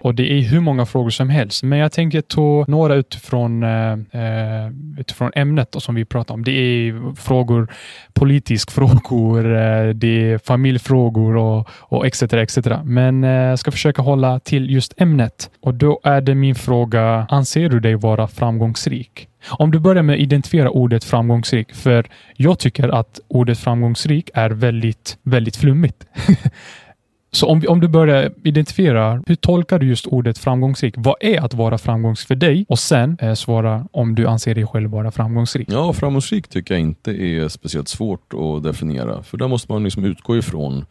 [0.00, 3.92] Och Det är hur många frågor som helst, men jag tänker ta några utifrån, eh,
[3.92, 6.44] eh utifrån ämnet som vi pratar om.
[6.44, 7.68] Det är frågor,
[8.12, 12.22] politisk frågor, eh, det är familjefrågor och, och etc.
[12.22, 12.58] etc.
[12.84, 15.50] Men eh, jag ska försöka hålla till just ämnet.
[15.60, 19.26] Och då är det min fråga, anser du dig vara framgångsrik?
[19.48, 24.50] Om du börjar med att identifiera ordet framgångsrik, för jag tycker att ordet framgångsrik är
[24.50, 26.06] väldigt, väldigt flummigt.
[27.32, 30.94] Så om, om du börjar identifiera, hur tolkar du just ordet framgångsrik?
[30.96, 32.66] Vad är att vara framgångsrik för dig?
[32.68, 35.68] Och sen eh, svara om du anser dig själv vara framgångsrik.
[35.70, 39.22] Ja, framgångsrik tycker jag inte är speciellt svårt att definiera.
[39.22, 40.84] För där måste man liksom utgå ifrån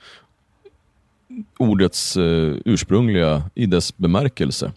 [1.58, 4.71] ordets eh, ursprungliga i dess bemärkelse.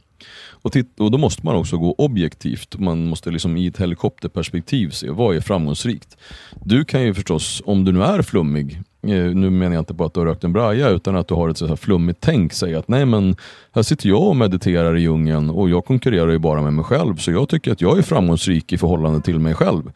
[0.50, 2.78] Och, titt- och Då måste man också gå objektivt.
[2.78, 6.16] Man måste liksom i ett helikopterperspektiv se vad är framgångsrikt.
[6.64, 10.06] Du kan ju förstås, om du nu är flummig, Eh, nu menar jag inte bara
[10.06, 12.52] att du har rökt en braja utan att du har ett så här flummigt tänk,
[12.52, 13.36] säga att nej men
[13.72, 17.16] här sitter jag och mediterar i djungeln och jag konkurrerar ju bara med mig själv
[17.16, 19.92] så jag tycker att jag är framgångsrik i förhållande till mig själv.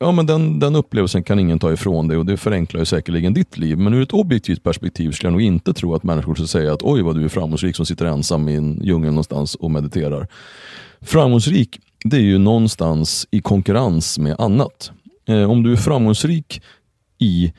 [0.00, 3.34] Ja, men den, den upplevelsen kan ingen ta ifrån dig och det förenklar ju säkerligen
[3.34, 3.78] ditt liv.
[3.78, 6.82] Men ur ett objektivt perspektiv skulle jag nog inte tro att människor skulle säga att
[6.82, 10.26] oj vad du är framgångsrik som sitter ensam i en djungel någonstans och mediterar.
[11.00, 14.92] Framgångsrik, det är ju någonstans i konkurrens med annat.
[15.28, 16.62] Eh, om du är framgångsrik
[17.18, 17.52] i,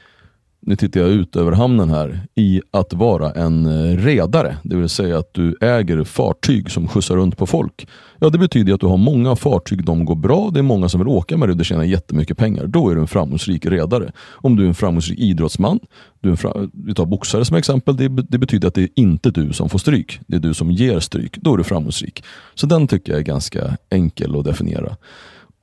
[0.70, 4.58] nu tittar jag ut över hamnen här, i att vara en eh, redare.
[4.64, 7.88] Det vill säga att du äger fartyg som skjutsar runt på folk.
[8.20, 11.00] Ja, det betyder att du har många fartyg, de går bra, det är många som
[11.00, 12.68] vill åka med dig och du tjänar jättemycket pengar.
[12.68, 14.12] Då är du en framgångsrik redare.
[14.32, 15.80] Om du är en framgångsrik idrottsman,
[16.20, 19.32] du är en vi tar boxare som exempel, det, det betyder att det är inte
[19.32, 21.38] du som får stryk, det är du som ger stryk.
[21.42, 22.24] Då är du framgångsrik.
[22.56, 24.96] Så den tycker jag är ganska enkel att definiera.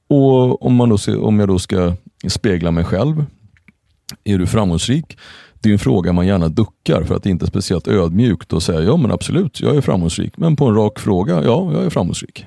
[0.09, 1.93] Och om, man då ska, om jag då ska
[2.29, 3.25] spegla mig själv,
[4.25, 5.19] är du framgångsrik?
[5.61, 8.63] Det är en fråga man gärna duckar för att det inte är speciellt ödmjukt att
[8.63, 10.37] säga ja men absolut, jag är framgångsrik.
[10.37, 12.47] Men på en rak fråga, ja, jag är framgångsrik.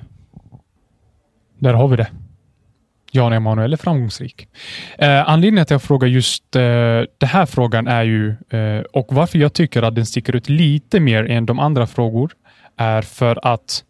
[1.60, 2.08] Där har vi det.
[3.12, 4.48] Jan Emanuel är framgångsrik.
[4.98, 6.62] Eh, anledningen till att jag frågar just eh,
[7.17, 11.00] den här frågan är ju, eh, och varför jag tycker att den sticker ut lite
[11.00, 12.32] mer än de andra frågor,
[12.78, 13.84] är för att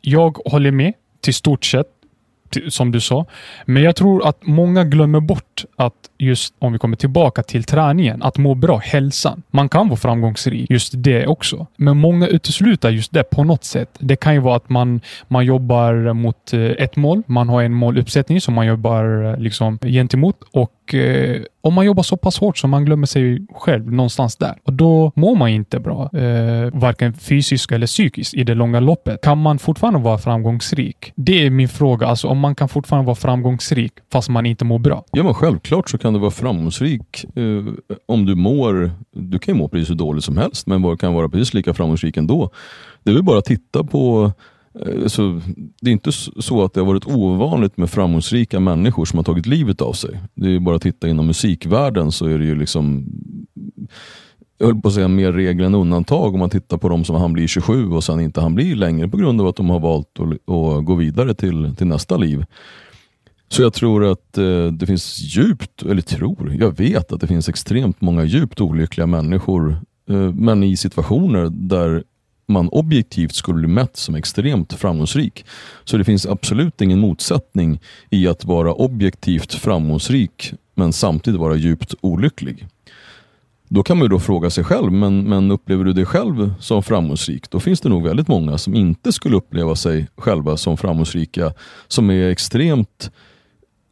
[0.00, 1.86] jag håller med till stort sett
[2.68, 3.26] som du sa.
[3.64, 8.22] Men jag tror att många glömmer bort att just om vi kommer tillbaka till träningen,
[8.22, 9.42] att må bra, hälsan.
[9.50, 11.66] Man kan vara framgångsrik, just det också.
[11.76, 13.90] Men många utesluter just det på något sätt.
[13.98, 17.22] Det kan ju vara att man, man jobbar mot eh, ett mål.
[17.26, 22.02] Man har en måluppsättning som man jobbar eh, liksom gentemot och eh, om man jobbar
[22.02, 25.80] så pass hårt så man glömmer sig själv någonstans där och då mår man inte
[25.80, 29.20] bra, eh, varken fysiskt eller psykiskt i det långa loppet.
[29.22, 31.12] Kan man fortfarande vara framgångsrik?
[31.16, 32.06] Det är min fråga.
[32.06, 35.04] Alltså om man kan fortfarande vara framgångsrik fast man inte mår bra.
[35.12, 39.58] Ja, men självklart så kan du vara framgångsrik eh, om du mår, du kan ju
[39.58, 42.50] må precis hur dåligt som helst, men kan vara precis lika framgångsrik ändå.
[43.02, 44.32] Det är väl bara att titta på
[44.80, 45.40] Eh, så
[45.80, 49.46] det är inte så att det har varit ovanligt med framgångsrika människor som har tagit
[49.46, 50.20] livet av sig.
[50.34, 53.06] Det är bara att titta inom musikvärlden så är det ju liksom
[54.58, 57.16] jag höll på att säga mer regel än undantag om man tittar på de som
[57.16, 59.80] han blir 27 och sen inte han blir längre på grund av att de har
[59.80, 62.44] valt att, att gå vidare till, till nästa liv.
[63.48, 67.48] Så jag tror att eh, det finns djupt, eller tror, jag vet att det finns
[67.48, 69.76] extremt många djupt olyckliga människor,
[70.08, 72.04] eh, men i situationer där
[72.48, 75.44] man objektivt skulle bli mätt som extremt framgångsrik.
[75.84, 77.80] Så det finns absolut ingen motsättning
[78.10, 82.66] i att vara objektivt framgångsrik men samtidigt vara djupt olycklig.
[83.68, 86.82] Då kan man ju då fråga sig själv, men, men upplever du dig själv som
[86.82, 87.50] framgångsrik?
[87.50, 91.52] Då finns det nog väldigt många som inte skulle uppleva sig själva som framgångsrika,
[91.88, 93.10] som är extremt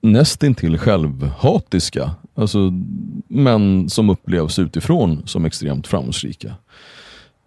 [0.01, 2.73] nästintill självhatiska, alltså,
[3.29, 6.55] men som upplevs utifrån som extremt framgångsrika.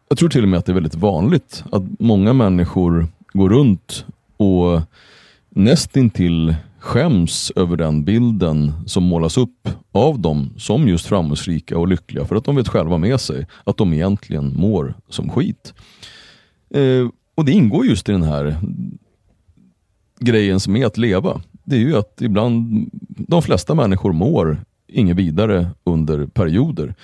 [0.10, 4.06] Jag tror till och med att det är väldigt vanligt att många människor går runt
[4.38, 4.82] och
[5.50, 12.26] nästintill skäms över den bilden som målas upp av dem som just framgångsrika och lyckliga
[12.26, 15.74] för att de vet själva med sig att de egentligen mår som skit.
[16.70, 18.58] Eh, och det ingår just i den här
[20.20, 21.42] grejen som är att leva.
[21.64, 26.96] Det är ju att ibland, de flesta människor mår inget vidare under perioder.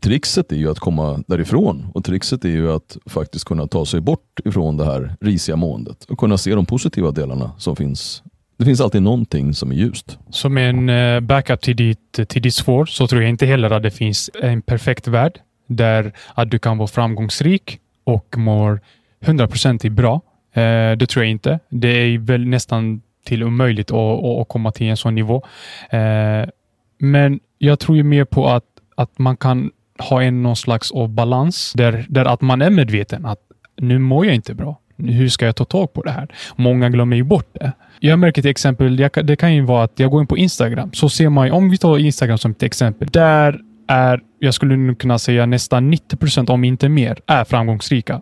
[0.00, 4.00] Trixet är ju att komma därifrån och trixet är ju att faktiskt kunna ta sig
[4.00, 8.22] bort ifrån det här risiga måendet och kunna se de positiva delarna som finns
[8.60, 10.18] det finns alltid någonting som är ljust.
[10.30, 13.82] Som en eh, backup till ditt, till ditt svår så tror jag inte heller att
[13.82, 18.80] det finns en perfekt värld där att du kan vara framgångsrik och mår
[19.20, 20.20] 100% bra.
[20.52, 21.58] Eh, det tror jag inte.
[21.68, 25.42] Det är väl nästan till omöjligt att, att komma till en sån nivå.
[25.90, 26.48] Eh,
[26.98, 28.64] men jag tror ju mer på att,
[29.00, 33.26] att man kan ha en någon slags av balans där, där att man är medveten
[33.26, 33.38] att
[33.76, 34.80] nu mår jag inte bra.
[34.96, 36.28] Hur ska jag ta tag på det här?
[36.56, 37.72] Många glömmer ju bort det.
[38.00, 41.08] Jag märker till exempel, det kan ju vara att jag går in på Instagram, så
[41.08, 45.18] ser man, om vi tar Instagram som ett exempel, där är, jag skulle nog kunna
[45.18, 48.20] säga nästan 90 procent, om inte mer, är framgångsrika.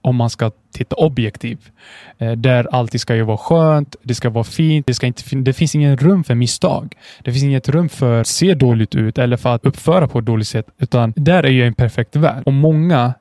[0.00, 1.72] Om man ska titta objektivt.
[2.18, 5.52] Eh, där alltid ska ju vara skönt, det ska vara fint, det, ska inte, det
[5.52, 6.94] finns ingen rum för misstag.
[7.24, 10.24] Det finns inget rum för att se dåligt ut eller för att uppföra på ett
[10.24, 12.42] dåligt sätt, utan där är ju en perfekt värld.
[12.46, 13.14] Och många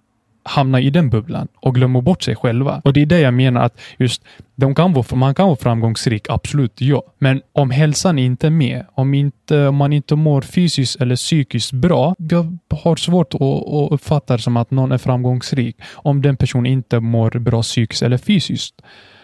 [0.48, 2.82] hamnar i den bubblan och glömmer bort sig själva.
[2.86, 4.24] Och det är det jag menar att just
[4.56, 7.04] de kan vara, man kan vara framgångsrik, absolut ja.
[7.18, 11.72] Men om hälsan inte är med, om, inte, om man inte mår fysiskt eller psykiskt
[11.72, 16.38] bra, jag har svårt att, att uppfatta det som att någon är framgångsrik om den
[16.38, 18.82] personen inte mår bra psykiskt eller fysiskt.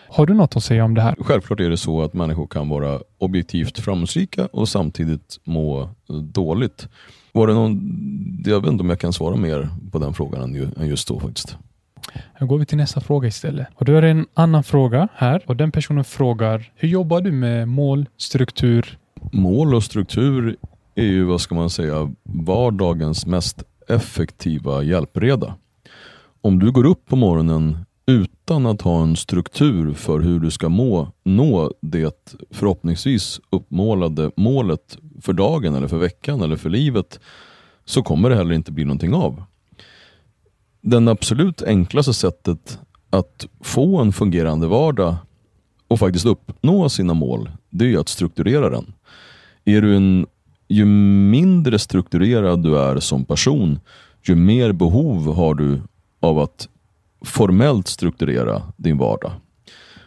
[0.09, 1.15] Har du något att säga om det här?
[1.19, 5.89] Självklart är det så att människor kan vara objektivt framgångsrika och samtidigt må
[6.33, 6.87] dåligt.
[7.35, 10.87] Var det någon, jag vet inte om jag kan svara mer på den frågan än
[10.87, 11.57] just då faktiskt.
[12.39, 13.67] Nu går vi till nästa fråga istället.
[13.75, 17.31] Och då är det en annan fråga här och den personen frågar Hur jobbar du
[17.31, 18.97] med mål, struktur?
[19.31, 20.55] Mål och struktur
[20.95, 25.55] är ju, vad ska man säga, vardagens mest effektiva hjälpreda.
[26.41, 30.69] Om du går upp på morgonen utan att ha en struktur för hur du ska
[30.69, 37.19] må, nå det förhoppningsvis uppmålade målet för dagen eller för veckan eller för livet
[37.85, 39.43] så kommer det heller inte bli någonting av.
[40.81, 45.15] Det absolut enklaste sättet att få en fungerande vardag
[45.87, 48.93] och faktiskt uppnå sina mål, det är att strukturera den.
[49.65, 50.27] Är du en,
[50.67, 53.79] ju mindre strukturerad du är som person,
[54.27, 55.81] ju mer behov har du
[56.19, 56.67] av att
[57.23, 59.31] formellt strukturera din vardag.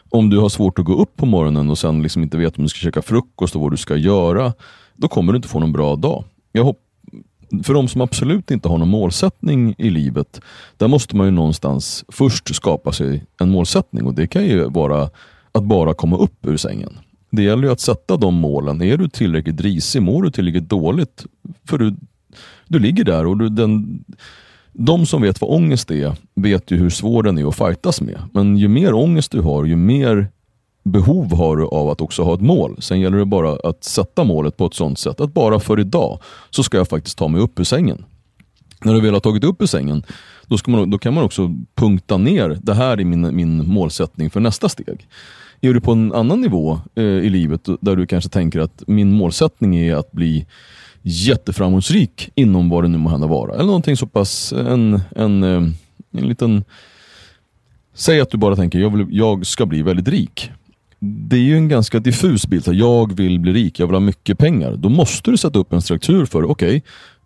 [0.09, 2.63] Om du har svårt att gå upp på morgonen och sen liksom inte vet om
[2.65, 4.53] du ska käka frukost och vad du ska göra,
[4.97, 6.25] då kommer du inte få någon bra dag.
[6.53, 6.83] Jag hopp
[7.65, 10.41] för de som absolut inte har någon målsättning i livet,
[10.77, 15.11] där måste man ju någonstans först skapa sig en målsättning och det kan ju vara
[15.53, 16.99] att bara komma upp ur sängen.
[17.31, 18.83] Det gäller ju att sätta de målen.
[18.83, 21.27] Är du tillräckligt risig, mår du tillräckligt dåligt,
[21.65, 21.97] för du,
[22.69, 24.05] du ligger där och du, den,
[24.79, 28.19] de som vet vad ångest är vet ju hur svår den är att fightas med.
[28.33, 30.29] Men ju mer ångest du har, ju mer
[30.85, 32.77] behov har du av att också ha ett mål.
[32.79, 36.21] Sen gäller det bara att sätta målet på ett sånt sätt att bara för idag
[36.51, 38.05] så ska jag faktiskt ta mig upp ur sängen.
[38.85, 40.03] När du väl har tagit upp ur sängen,
[40.47, 44.41] då, man, då kan man också punkta ner, det här är min, min målsättning för
[44.41, 45.09] nästa steg.
[45.61, 49.13] Är du på en annan nivå eh, i livet där du kanske tänker att min
[49.13, 50.47] målsättning är att bli
[51.09, 53.55] jätteframgångsrik inom vad det nu må hända vara.
[53.55, 55.63] Eller någonting så pass, en, en, eh,
[56.13, 56.65] en liten
[57.95, 60.51] Säg att du bara tänker, jag, vill, jag ska bli väldigt rik.
[60.99, 62.69] Det är ju en ganska diffus bild.
[62.69, 64.77] Jag vill bli rik, jag vill ha mycket pengar.
[64.77, 66.83] Då måste du sätta upp en struktur för, okej, okay,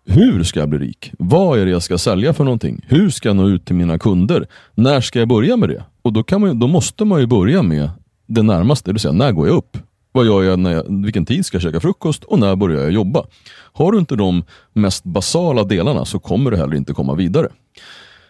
[0.07, 1.13] hur ska jag bli rik?
[1.19, 2.85] Vad är det jag ska sälja för någonting?
[2.89, 4.47] Hur ska jag nå ut till mina kunder?
[4.75, 5.85] När ska jag börja med det?
[6.03, 7.91] Och då, kan man, då måste man ju börja med
[8.27, 9.77] det närmaste, det vill säga när går jag upp?
[10.13, 12.91] Vad gör jag, när jag vilken tid ska jag käka frukost och när börjar jag
[12.91, 13.25] jobba?
[13.73, 17.49] Har du inte de mest basala delarna så kommer du heller inte komma vidare.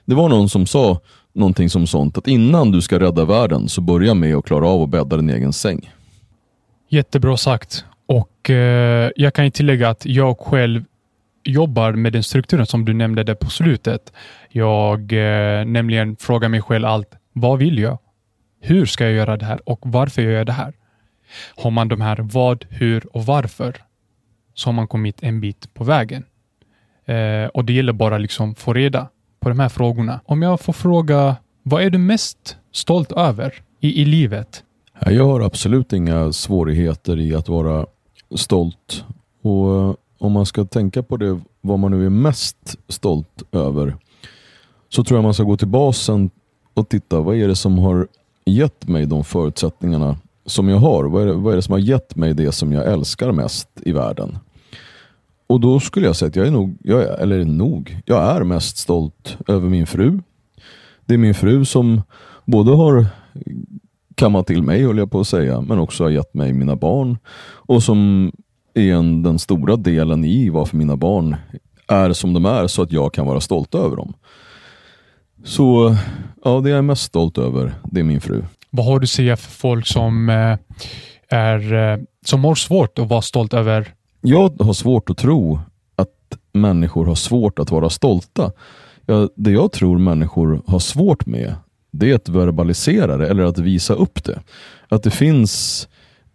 [0.05, 1.01] Det var någon som sa
[1.33, 4.83] någonting som sånt att innan du ska rädda världen så börja med att klara av
[4.83, 5.93] att bädda din egen säng.
[6.89, 7.85] Jättebra sagt.
[8.07, 10.85] Och eh, Jag kan tillägga att jag själv
[11.45, 14.13] jobbar med den strukturen som du nämnde där på slutet.
[14.49, 17.11] Jag eh, nämligen frågar mig själv allt.
[17.33, 17.99] Vad vill jag?
[18.61, 20.75] Hur ska jag göra det här och varför gör jag det här?
[21.57, 23.77] Har man de här vad, hur och varför
[24.55, 26.25] så har man kommit en bit på vägen.
[27.05, 29.09] Eh, och Det gäller bara liksom få reda
[29.41, 30.21] på de här frågorna.
[30.25, 34.65] Om jag får fråga, vad är du mest stolt över i, i livet?
[35.07, 37.87] Jag har absolut inga svårigheter i att vara
[38.37, 39.05] stolt.
[39.43, 43.97] Och eh, Om man ska tänka på det, vad man nu är mest stolt över,
[44.89, 46.31] så tror jag man ska gå till basen
[46.75, 48.09] och titta, vad är det som har
[48.45, 50.17] gett mig de förutsättningarna
[50.51, 51.05] som jag har?
[51.05, 53.69] Vad är, det, vad är det som har gett mig det som jag älskar mest
[53.77, 54.39] i världen?
[55.47, 58.45] Och då skulle jag säga att jag är nog, jag är, eller nog, jag är
[58.45, 60.21] mest stolt över min fru.
[61.07, 62.03] Det är min fru som
[62.45, 63.07] både har
[64.15, 67.19] kammat till mig, höll jag på att säga, men också har gett mig mina barn.
[67.43, 68.33] Och som
[68.75, 71.37] är en, den stora delen i varför mina barn
[71.87, 74.15] är som de är, så att jag kan vara stolt över dem.
[75.45, 75.97] Så
[76.45, 78.43] ja, det jag är mest stolt över, det är min fru.
[78.71, 80.57] Vad har du att säga för folk som, eh,
[81.29, 85.61] är, eh, som har svårt att vara stolt över jag har svårt att tro
[85.97, 88.53] att människor har svårt att vara stolta.
[89.07, 91.55] Ja, det jag tror människor har svårt med,
[91.91, 94.43] det är att verbalisera det eller att visa upp det.
[94.89, 95.89] Att det finns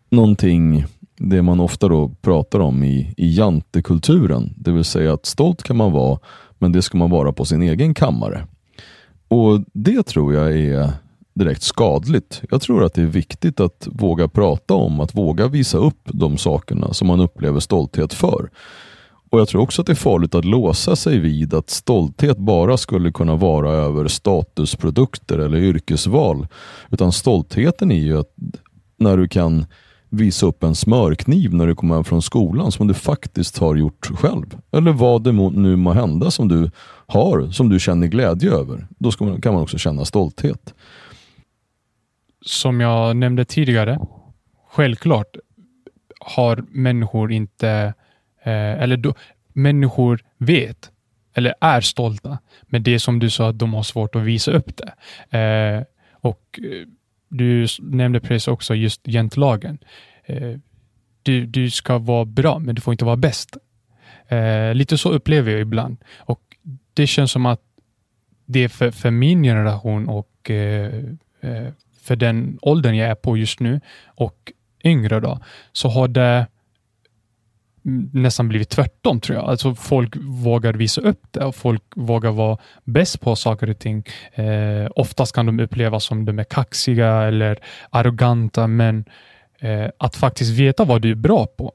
[0.09, 0.85] någonting,
[1.17, 5.77] det man ofta då pratar om i, i jantekulturen, det vill säga att stolt kan
[5.77, 6.19] man vara,
[6.57, 8.47] men det ska man vara på sin egen kammare.
[9.27, 10.91] Och Det tror jag är
[11.35, 12.41] direkt skadligt.
[12.49, 16.37] Jag tror att det är viktigt att våga prata om, att våga visa upp de
[16.37, 18.49] sakerna som man upplever stolthet för.
[19.29, 22.77] Och Jag tror också att det är farligt att låsa sig vid att stolthet bara
[22.77, 26.47] skulle kunna vara över statusprodukter eller yrkesval.
[26.91, 28.33] Utan stoltheten är ju att
[28.97, 29.65] när du kan
[30.09, 34.05] visa upp en smörkniv när du kommer hem från skolan som du faktiskt har gjort
[34.05, 34.57] själv.
[34.71, 36.71] Eller vad det nu må hända som du
[37.07, 38.87] har, som du känner glädje över.
[38.97, 40.73] Då kan man också känna stolthet
[42.45, 43.99] som jag nämnde tidigare,
[44.67, 45.35] självklart
[46.19, 47.93] har människor inte,
[48.43, 49.13] eh, eller då,
[49.53, 50.91] människor vet
[51.33, 54.71] eller är stolta, men det som du sa, att de har svårt att visa upp
[54.77, 54.93] det.
[55.37, 56.87] Eh, och eh,
[57.29, 59.77] Du nämnde precis också just jantelagen.
[60.25, 60.59] Eh,
[61.23, 63.57] du, du ska vara bra, men du får inte vara bäst.
[64.27, 65.97] Eh, lite så upplever jag ibland.
[66.17, 66.41] Och
[66.93, 67.61] Det känns som att
[68.45, 71.03] det är för, för min generation och eh,
[71.41, 71.67] eh
[72.05, 74.51] för den åldern jag är på just nu och
[74.83, 75.39] yngre då,
[75.71, 76.47] så har det
[78.13, 79.49] nästan blivit tvärtom tror jag.
[79.49, 84.03] Alltså folk vågar visa upp det och folk vågar vara bäst på saker och ting.
[84.33, 89.05] Eh, oftast kan de upplevas som de är kaxiga eller arroganta, men
[89.59, 91.73] eh, att faktiskt veta vad du är bra på,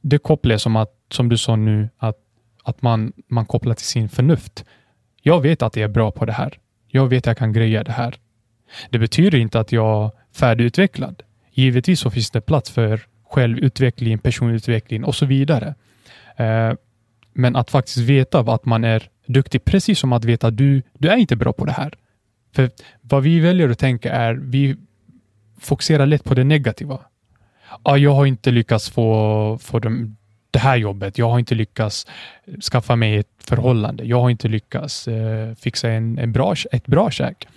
[0.00, 2.18] det kopplar jag som att, som du sa nu, att,
[2.64, 4.64] att man, man kopplar till sin förnuft.
[5.22, 6.58] Jag vet att jag är bra på det här.
[6.88, 8.14] Jag vet att jag kan greja det här.
[8.90, 11.22] Det betyder inte att jag är färdigutvecklad.
[11.50, 15.74] Givetvis så finns det plats för självutveckling, personutveckling och så vidare.
[16.36, 16.72] Eh,
[17.32, 21.08] men att faktiskt veta att man är duktig, precis som att veta att du, du
[21.08, 21.94] är inte bra på det här.
[22.54, 22.70] För
[23.00, 24.76] vad vi väljer att tänka är, vi
[25.60, 27.00] fokuserar lätt på det negativa.
[27.84, 30.16] Ja, jag har inte lyckats få, få dem,
[30.50, 31.18] det här jobbet.
[31.18, 32.06] Jag har inte lyckats
[32.72, 34.04] skaffa mig ett förhållande.
[34.04, 37.48] Jag har inte lyckats eh, fixa en, en bra, ett bra käk.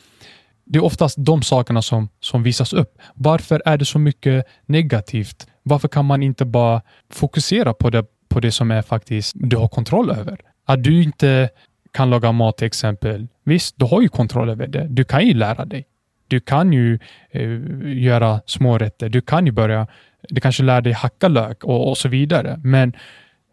[0.70, 2.98] Det är oftast de sakerna som, som visas upp.
[3.14, 5.48] Varför är det så mycket negativt?
[5.64, 9.68] Varför kan man inte bara fokusera på det, på det som är faktiskt du har
[9.68, 10.40] kontroll över?
[10.66, 11.50] Att du inte
[11.92, 13.28] kan laga mat till exempel.
[13.44, 14.88] Visst, du har ju kontroll över det.
[14.90, 15.86] Du kan ju lära dig.
[16.28, 17.00] Du kan ju
[17.32, 17.60] eh,
[18.04, 19.10] göra smårätter.
[19.10, 19.88] Du kan ju börja,
[20.30, 22.60] du kanske lär dig hacka lök och, och så vidare.
[22.64, 22.94] Men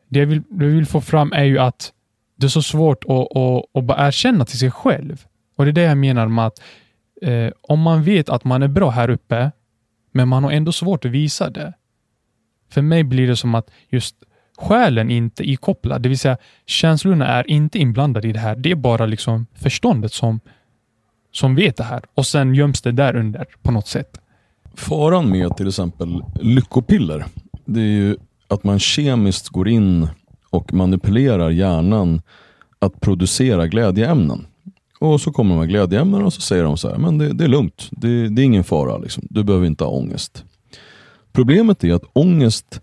[0.08, 1.92] det jag vill, det jag vill få fram är ju att
[2.36, 5.24] det är så svårt att, att, att bara erkänna till sig själv.
[5.56, 6.60] Och det är det jag menar med att
[7.22, 9.50] eh, om man vet att man är bra här uppe,
[10.12, 11.72] men man har ändå svårt att visa det.
[12.70, 14.16] För mig blir det som att just
[14.58, 16.36] själen inte är ikopplad, det vill säga
[16.66, 18.56] känslorna är inte inblandade i det här.
[18.56, 20.40] Det är bara liksom förståndet som,
[21.32, 24.20] som vet det här och sen göms det där under på något sätt.
[24.74, 27.24] Faran med till exempel lyckopiller,
[27.64, 28.16] det är ju
[28.48, 30.08] att man kemiskt går in
[30.50, 32.22] och manipulerar hjärnan
[32.78, 34.46] att producera glädjeämnen.
[35.04, 37.44] Och så kommer de här glädjeämnena och så säger de så här, men det, det
[37.44, 39.26] är lugnt, det, det, är ingen fara, liksom.
[39.30, 40.44] du behöver inte ha ångest.
[41.32, 42.80] Problemet är att ångest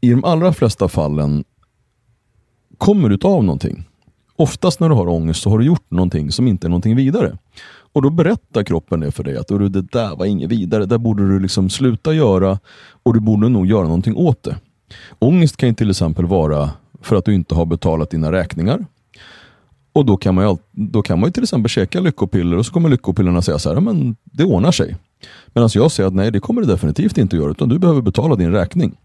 [0.00, 1.44] i de allra flesta fallen
[2.78, 3.84] kommer utav någonting.
[4.36, 7.38] Oftast när du har ångest så har du gjort någonting som inte är någonting vidare.
[7.92, 11.28] Och då berättar kroppen det för dig att det där var inget vidare, det borde
[11.28, 12.58] du liksom sluta göra
[13.02, 14.56] och du borde nog göra någonting åt det.
[15.18, 16.70] Ångest kan till exempel vara
[17.00, 18.86] för att du inte har betalat dina räkningar.
[19.98, 22.72] Och då kan man ju, då kan man ju till exempel käka lyckopiller och så
[22.72, 24.96] kommer lyckopillerna säga så här, men det ordnar sig.
[25.54, 28.34] Medan jag säger att nej, det kommer det definitivt inte göra, utan du behöver betala
[28.36, 28.96] din räkning.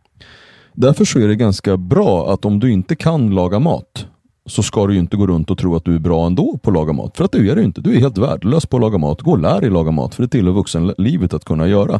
[0.74, 4.08] Därför så är det ganska bra att om du inte kan laga mat,
[4.46, 6.74] så ska du inte gå runt och tro att du är bra ändå på att
[6.74, 7.18] laga mat.
[7.18, 7.82] För att det är du inte.
[7.82, 9.22] Du är helt värdelös på att laga mat.
[9.22, 12.00] Gå och lär dig laga mat, för det tillhör vuxenlivet att kunna göra.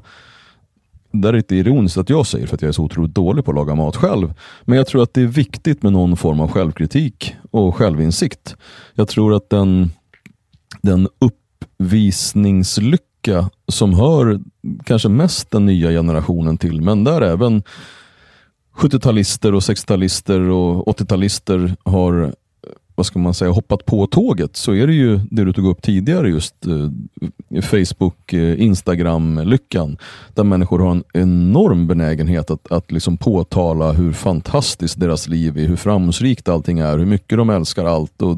[1.14, 3.52] Det är lite ironiskt att jag säger för att jag är så otroligt dålig på
[3.52, 4.34] att laga mat själv.
[4.62, 8.56] Men jag tror att det är viktigt med någon form av självkritik och självinsikt.
[8.94, 9.92] Jag tror att den,
[10.82, 14.40] den uppvisningslycka som hör
[14.86, 17.64] kanske mest den nya generationen till, men där även
[18.76, 22.34] 70-talister och 60-talister och 80-talister har
[22.96, 25.82] vad ska man säga, hoppat på tåget så är det ju det du tog upp
[25.82, 29.98] tidigare, just eh, Facebook, eh, Instagram-lyckan.
[30.34, 35.68] Där människor har en enorm benägenhet att, att liksom påtala hur fantastiskt deras liv är,
[35.68, 38.22] hur framgångsrikt allting är, hur mycket de älskar allt.
[38.22, 38.38] Och,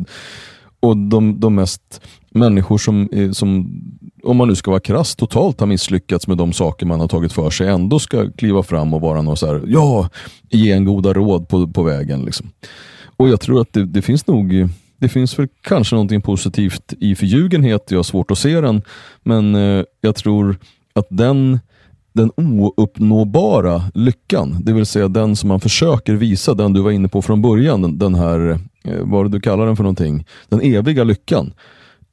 [0.79, 3.81] och de, de mest människor som, eh, som,
[4.23, 7.33] om man nu ska vara krass, totalt har misslyckats med de saker man har tagit
[7.33, 10.09] för sig, ändå ska kliva fram och vara någon så här, ja,
[10.49, 12.25] ge en goda råd på, på vägen.
[12.25, 12.49] Liksom.
[13.17, 17.15] Och jag tror att det, det finns nog det finns väl kanske någonting positivt i
[17.15, 18.81] förljugenhet, jag har svårt att se den,
[19.23, 20.57] men eh, jag tror
[20.93, 21.59] att den,
[22.13, 27.07] den ouppnåbara lyckan, det vill säga den som man försöker visa, den du var inne
[27.07, 31.03] på från början, den, den här, eh, vad du kallar den för någonting, den eviga
[31.03, 31.53] lyckan,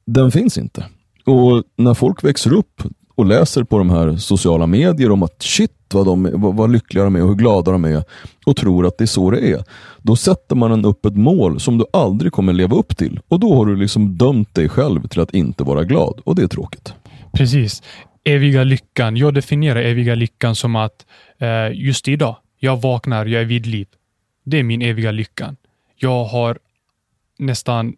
[0.05, 0.85] den finns inte.
[1.25, 2.83] Och när folk växer upp
[3.15, 7.03] och läser på de här sociala medier om att shit vad, de, vad, vad lyckliga
[7.03, 8.03] de är och hur glada de är
[8.45, 9.63] och tror att det är så det är.
[10.01, 13.55] Då sätter man upp ett mål som du aldrig kommer leva upp till och då
[13.55, 16.93] har du liksom dömt dig själv till att inte vara glad och det är tråkigt.
[17.33, 17.83] Precis.
[18.23, 19.17] Eviga lyckan.
[19.17, 21.05] Jag definierar eviga lyckan som att
[21.37, 23.87] eh, just idag, jag vaknar, jag är vid liv.
[24.45, 25.55] Det är min eviga lyckan.
[25.95, 26.59] Jag har
[27.39, 27.93] nästan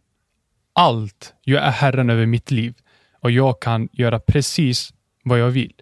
[0.73, 1.33] allt.
[1.43, 2.73] Jag är herren över mitt liv
[3.21, 4.93] och jag kan göra precis
[5.25, 5.73] vad jag vill.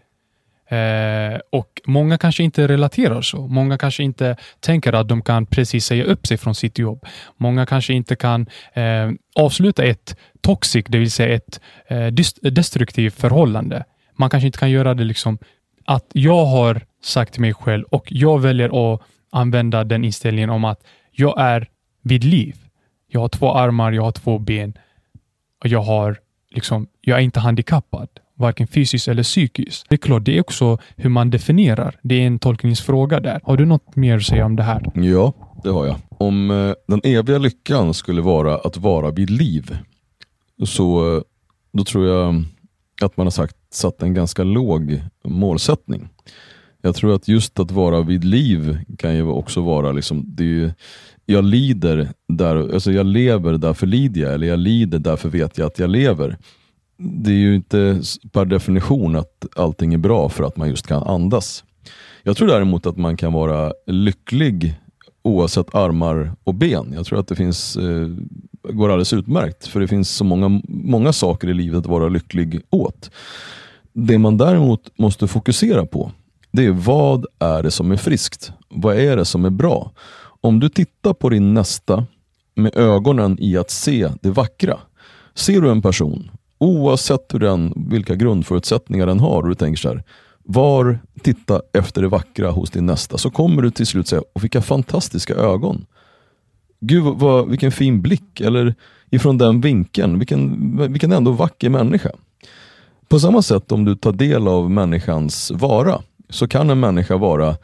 [0.73, 3.47] Eh, och Många kanske inte relaterar så.
[3.47, 7.05] Många kanske inte tänker att de kan precis säga upp sig från sitt jobb.
[7.37, 12.07] Många kanske inte kan eh, avsluta ett toxic, det vill säga ett eh,
[12.51, 13.83] destruktivt förhållande.
[14.15, 15.37] Man kanske inte kan göra det liksom
[15.85, 20.65] att jag har sagt till mig själv och jag väljer att använda den inställningen om
[20.65, 21.67] att jag är
[22.01, 22.55] vid liv.
[23.07, 24.73] Jag har två armar, jag har två ben
[25.59, 26.19] och jag har
[26.49, 28.09] liksom, jag är inte handikappad
[28.43, 29.85] varken fysiskt eller psykiskt.
[29.89, 31.99] Det är klart, det är också hur man definierar.
[32.03, 33.39] Det är en tolkningsfråga där.
[33.43, 34.91] Har du något mer att säga om det här?
[34.95, 35.33] Ja,
[35.63, 35.95] det har jag.
[36.09, 39.77] Om eh, den eviga lyckan skulle vara att vara vid liv,
[40.65, 41.21] så eh,
[41.73, 42.43] då tror jag
[43.01, 46.09] att man har sagt, satt en ganska låg målsättning.
[46.81, 50.73] Jag tror att just att vara vid liv kan ju också vara, liksom, det är,
[51.25, 55.67] jag lider, där, alltså jag lever, därför lider jag, eller jag lider, därför vet jag
[55.67, 56.37] att jag lever
[56.97, 61.03] det är ju inte per definition att allting är bra för att man just kan
[61.03, 61.63] andas.
[62.23, 64.75] Jag tror däremot att man kan vara lycklig
[65.21, 66.93] oavsett armar och ben.
[66.95, 68.07] Jag tror att det finns, eh,
[68.73, 72.61] går alldeles utmärkt, för det finns så många, många saker i livet att vara lycklig
[72.69, 73.11] åt.
[73.93, 76.11] Det man däremot måste fokusera på,
[76.51, 78.51] det är vad är det som är friskt?
[78.69, 79.91] Vad är det som är bra?
[80.41, 82.05] Om du tittar på din nästa
[82.55, 84.79] med ögonen i att se det vackra.
[85.35, 86.31] Ser du en person
[86.63, 90.03] Oavsett hur den, vilka grundförutsättningar den har och du tänker så här,
[90.43, 94.43] var, titta efter det vackra hos din nästa, så kommer du till slut säga, och
[94.43, 95.85] vilka fantastiska ögon.
[96.79, 98.75] Gud, vad, vilken fin blick, eller
[99.09, 102.11] ifrån den vinkeln, vilken, vilken ändå vacker människa.
[103.07, 107.55] På samma sätt om du tar del av människans vara, så kan en människa vara,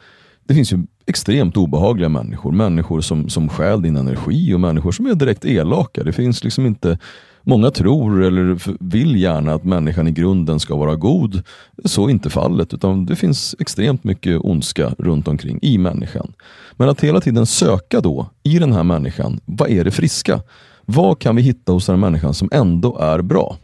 [0.44, 5.06] det finns ju extremt obehagliga människor, människor som, som stjäl din energi och människor som
[5.06, 6.04] är direkt elaka.
[6.04, 6.98] Det finns liksom inte
[7.42, 8.58] Många tror eller
[8.90, 11.42] vill gärna att människan i grunden ska vara god.
[11.84, 16.32] Så är inte fallet, utan det finns extremt mycket ondska runt omkring i människan.
[16.76, 20.42] Men att hela tiden söka då i den här människan, vad är det friska?
[20.86, 23.56] Vad kan vi hitta hos den här människan som ändå är bra?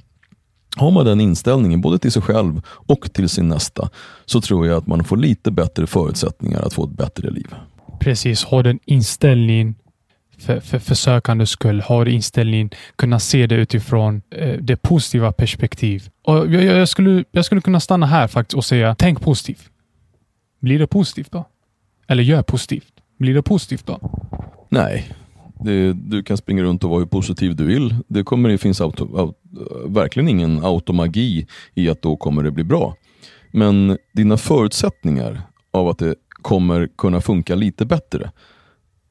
[0.76, 3.88] Har man den inställningen både till sig själv och till sin nästa
[4.24, 7.54] så tror jag att man får lite bättre förutsättningar att få ett bättre liv.
[8.00, 9.74] Precis, ha den inställningen
[10.38, 16.08] för, för, för sökandets skull, har inställningen, kunna se det utifrån eh, det positiva perspektiv.
[16.22, 19.70] Och jag, jag, skulle, jag skulle kunna stanna här faktiskt och säga, tänk positivt.
[20.60, 21.44] Blir det positivt då?
[22.08, 22.92] Eller gör positivt.
[23.18, 24.00] Blir det positivt då?
[24.68, 25.12] Nej,
[25.60, 27.94] det, du kan springa runt och vara hur positiv du vill.
[28.08, 29.34] Det kommer det finns auto, auto,
[29.88, 32.94] verkligen ingen automagi i att då kommer det bli bra.
[33.52, 38.30] Men dina förutsättningar av att det kommer kunna funka lite bättre,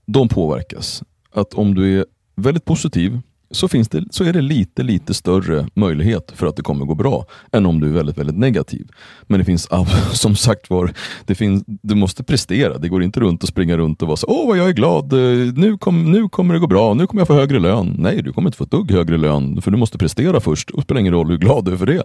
[0.06, 1.04] de påverkas
[1.36, 2.06] att om du är
[2.36, 3.20] väldigt positiv
[3.52, 6.96] så, finns det, så är det lite, lite större möjlighet för att det kommer gå
[6.96, 8.88] bra än om du är väldigt, väldigt negativ.
[9.24, 9.70] Men det finns,
[10.14, 10.94] som sagt var,
[11.26, 12.78] det finns, du måste prestera.
[12.78, 15.14] Det går inte runt och springa runt och vara så åh vad jag är glad,
[15.58, 17.96] nu, kom, nu kommer det gå bra, nu kommer jag få högre lön.
[18.00, 20.70] Nej, du kommer inte få ett dugg högre lön, för du måste prestera först.
[20.70, 22.04] Och det spelar ingen roll hur glad du är för det.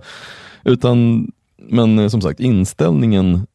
[0.64, 1.28] Utan,
[1.68, 3.46] men eh, som sagt, inställningen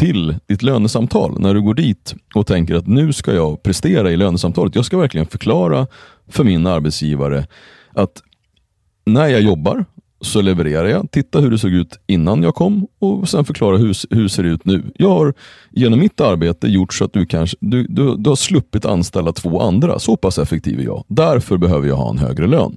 [0.00, 4.16] till ditt lönesamtal när du går dit och tänker att nu ska jag prestera i
[4.16, 4.74] lönesamtalet.
[4.74, 5.86] Jag ska verkligen förklara
[6.28, 7.46] för min arbetsgivare
[7.92, 8.22] att
[9.06, 9.84] när jag jobbar
[10.20, 11.10] så levererar jag.
[11.10, 14.44] Titta hur det såg ut innan jag kom och sen förklara hur, hur det ser
[14.44, 14.82] ut nu.
[14.94, 15.34] Jag har
[15.70, 19.60] genom mitt arbete gjort så att du, kanske, du, du, du har sluppit anställa två
[19.60, 19.98] andra.
[19.98, 21.04] Så pass effektiv är jag.
[21.08, 22.76] Därför behöver jag ha en högre lön.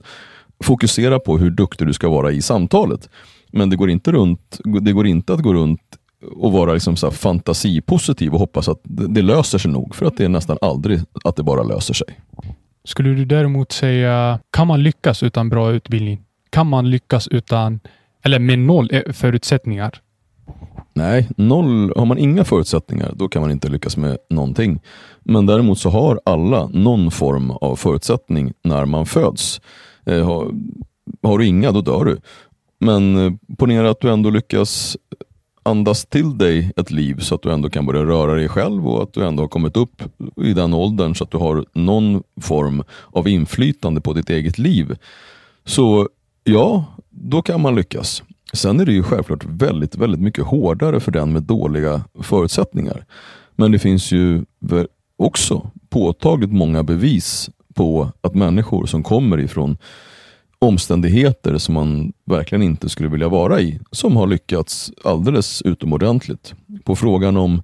[0.64, 3.10] Fokusera på hur duktig du ska vara i samtalet.
[3.52, 5.82] Men det går inte, runt, det går inte att gå runt
[6.32, 9.96] och vara liksom så fantasipositiv och hoppas att det, löser sig nog.
[9.96, 12.08] För att det är nästan aldrig att det bara löser sig.
[12.86, 16.22] Skulle du däremot säga, kan man lyckas utan bra utbildning?
[16.50, 17.80] Kan man lyckas utan,
[18.24, 20.02] eller med noll förutsättningar?
[20.94, 24.82] Nej, noll, har man inga förutsättningar då kan man inte lyckas med någonting.
[25.24, 29.62] Men däremot så har alla någon form av förutsättning när man föds.
[30.06, 30.52] Eh, har,
[31.24, 32.18] har du inga, då dör du.
[32.80, 34.98] Men eh, ponera att du ändå lyckas
[35.64, 39.04] andas till dig ett liv så att du ändå kan börja röra dig själv och
[39.04, 40.02] att du ändå har kommit upp
[40.42, 44.98] i den åldern så att du har någon form av inflytande på ditt eget liv.
[45.66, 46.10] Så
[46.44, 48.24] ja, då kan man lyckas.
[48.54, 53.06] Sen är det ju självklart väldigt, väldigt mycket hårdare för den med dåliga förutsättningar.
[53.56, 54.46] Men det finns ju
[55.18, 59.78] också påtagligt många bevis på att människor som kommer ifrån
[60.64, 66.54] omständigheter som man verkligen inte skulle vilja vara i, som har lyckats alldeles utomordentligt.
[66.84, 67.62] På frågan om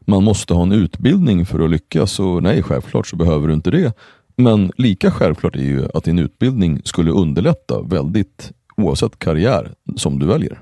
[0.00, 3.70] man måste ha en utbildning för att lyckas, så nej, självklart så behöver du inte
[3.70, 3.92] det.
[4.36, 10.26] Men lika självklart är ju att din utbildning skulle underlätta väldigt oavsett karriär som du
[10.26, 10.60] väljer.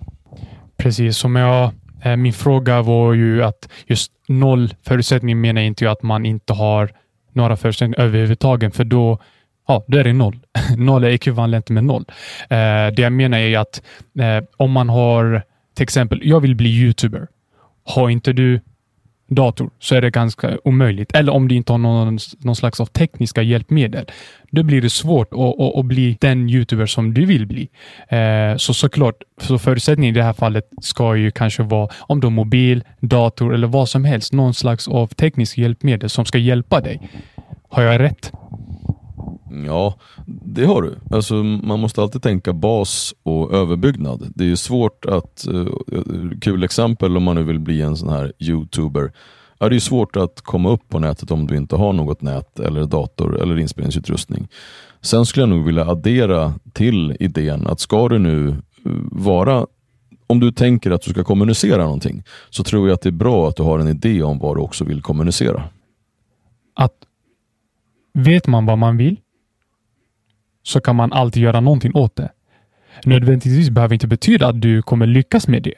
[0.76, 1.70] Precis, som jag,
[2.02, 6.52] eh, min fråga var ju att just noll förutsättning menar inte jag att man inte
[6.52, 6.90] har
[7.32, 9.18] några förutsättningar överhuvudtaget, för då
[9.66, 10.38] ja, då är det noll.
[10.76, 12.04] noll är ekvivalent med noll.
[12.42, 13.82] Eh, det jag menar är att
[14.18, 15.42] eh, om man har,
[15.74, 17.26] till exempel, jag vill bli YouTuber.
[17.84, 18.60] Har inte du
[19.28, 21.14] dator så är det ganska omöjligt.
[21.14, 24.04] Eller om du inte har någon, någon slags av tekniska hjälpmedel.
[24.50, 27.68] Då blir det svårt att, att, att bli den YouTuber som du vill bli.
[28.08, 32.26] Eh, så såklart, så förutsättningen i det här fallet ska ju kanske vara om du
[32.26, 34.32] har mobil, dator eller vad som helst.
[34.32, 37.10] Någon slags av teknisk hjälpmedel som ska hjälpa dig.
[37.68, 38.32] Har jag rätt?
[39.50, 39.94] Ja,
[40.26, 40.94] det har du.
[41.10, 44.32] Alltså, man måste alltid tänka bas och överbyggnad.
[44.34, 45.66] Det är svårt att, uh,
[46.40, 49.12] kul exempel om man nu vill bli en sån här youtuber.
[49.58, 52.60] Ja, det är svårt att komma upp på nätet om du inte har något nät
[52.60, 54.48] eller dator eller inspelningsutrustning.
[55.00, 58.54] Sen skulle jag nog vilja addera till idén att ska du nu eh,
[59.10, 59.66] vara
[60.26, 63.48] om du tänker att du ska kommunicera någonting så tror jag att det är bra
[63.48, 65.62] att du har en idé om vad du också vill kommunicera.
[66.74, 66.92] Att
[68.14, 69.16] Vet man vad man vill
[70.66, 72.28] så kan man alltid göra någonting åt det.
[73.04, 75.74] Nödvändigtvis behöver inte betyda att du kommer lyckas med det.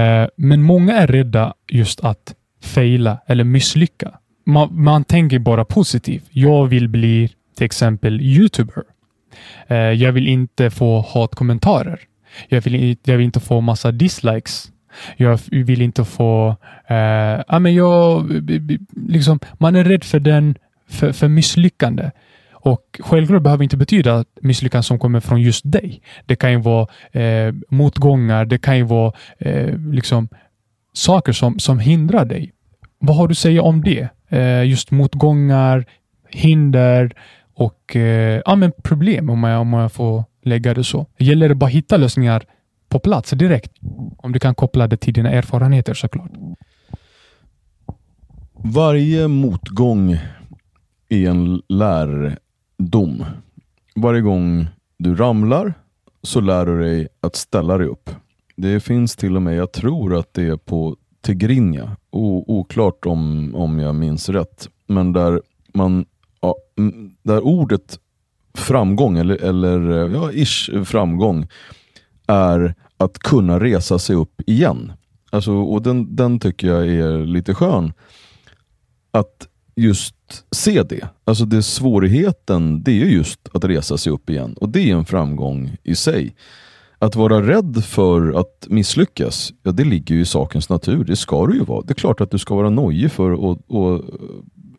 [0.00, 4.18] Eh, men många är rädda just att fejla eller misslycka.
[4.46, 6.24] Man, man tänker bara positivt.
[6.30, 8.82] Jag vill bli till exempel YouTuber.
[9.66, 12.00] Eh, jag vill inte få hatkommentarer.
[12.48, 14.72] Jag vill, jag vill inte få massa dislikes.
[15.16, 16.56] Jag vill inte få...
[16.86, 18.30] Eh, men jag,
[19.08, 20.54] liksom, man är rädd för den
[20.88, 22.10] för, för misslyckande.
[22.66, 26.02] Och självklart behöver inte betyda misslyckanden som kommer från just dig.
[26.26, 30.28] Det kan ju vara eh, motgångar, det kan ju vara eh, liksom
[30.92, 32.52] saker som, som hindrar dig.
[32.98, 34.08] Vad har du att säga om det?
[34.28, 35.84] Eh, just motgångar,
[36.28, 37.12] hinder
[37.54, 41.06] och eh, ja, men problem om jag, om jag får lägga det så.
[41.18, 42.42] Gäller det bara att hitta lösningar
[42.88, 43.72] på plats direkt?
[44.16, 46.30] Om du kan koppla det till dina erfarenheter såklart.
[48.52, 50.18] Varje motgång
[51.08, 52.36] är en lärare.
[52.78, 53.24] Dom.
[53.94, 54.66] Varje gång
[54.98, 55.74] du ramlar
[56.22, 58.10] så lär du dig att ställa dig upp.
[58.56, 63.78] Det finns till och med, jag tror att det är på Tigrinja, oklart om, om
[63.78, 65.42] jag minns rätt, men där,
[65.74, 66.06] man,
[66.40, 66.54] ja,
[67.22, 67.98] där ordet
[68.54, 71.46] framgång, eller, eller ja, ish framgång,
[72.26, 74.92] är att kunna resa sig upp igen.
[75.30, 77.92] Alltså, och den, den tycker jag är lite skön.
[79.10, 80.14] Att just
[80.50, 81.08] se det.
[81.24, 84.54] Alltså det svårigheten, det är just att resa sig upp igen.
[84.60, 86.34] Och det är en framgång i sig.
[86.98, 91.04] Att vara rädd för att misslyckas, ja, det ligger ju i sakens natur.
[91.04, 91.82] Det ska du ju vara.
[91.82, 94.02] Det är klart att du ska vara nojig för att, och,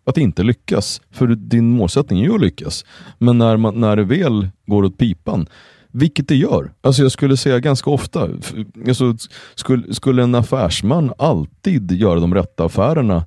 [0.04, 1.02] att inte lyckas.
[1.12, 2.86] För din målsättning är ju att lyckas.
[3.18, 5.48] Men när, man, när det väl går åt pipan,
[5.91, 6.72] vilket det gör.
[6.82, 8.30] Alltså jag skulle säga ganska ofta.
[8.88, 9.16] Alltså,
[9.56, 13.26] skulle, skulle en affärsman alltid göra de rätta affärerna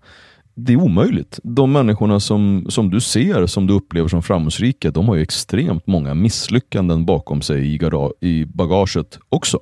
[0.55, 1.41] det är omöjligt.
[1.43, 5.87] De människorna som, som du ser, som du upplever som framgångsrika, de har ju extremt
[5.87, 7.79] många misslyckanden bakom sig i,
[8.21, 9.59] i bagaget också.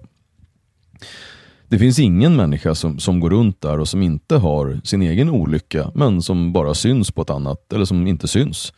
[1.68, 5.30] Det finns ingen människa som, som går runt där och som inte har sin egen
[5.30, 8.72] olycka, men som bara syns på ett annat, eller som inte syns.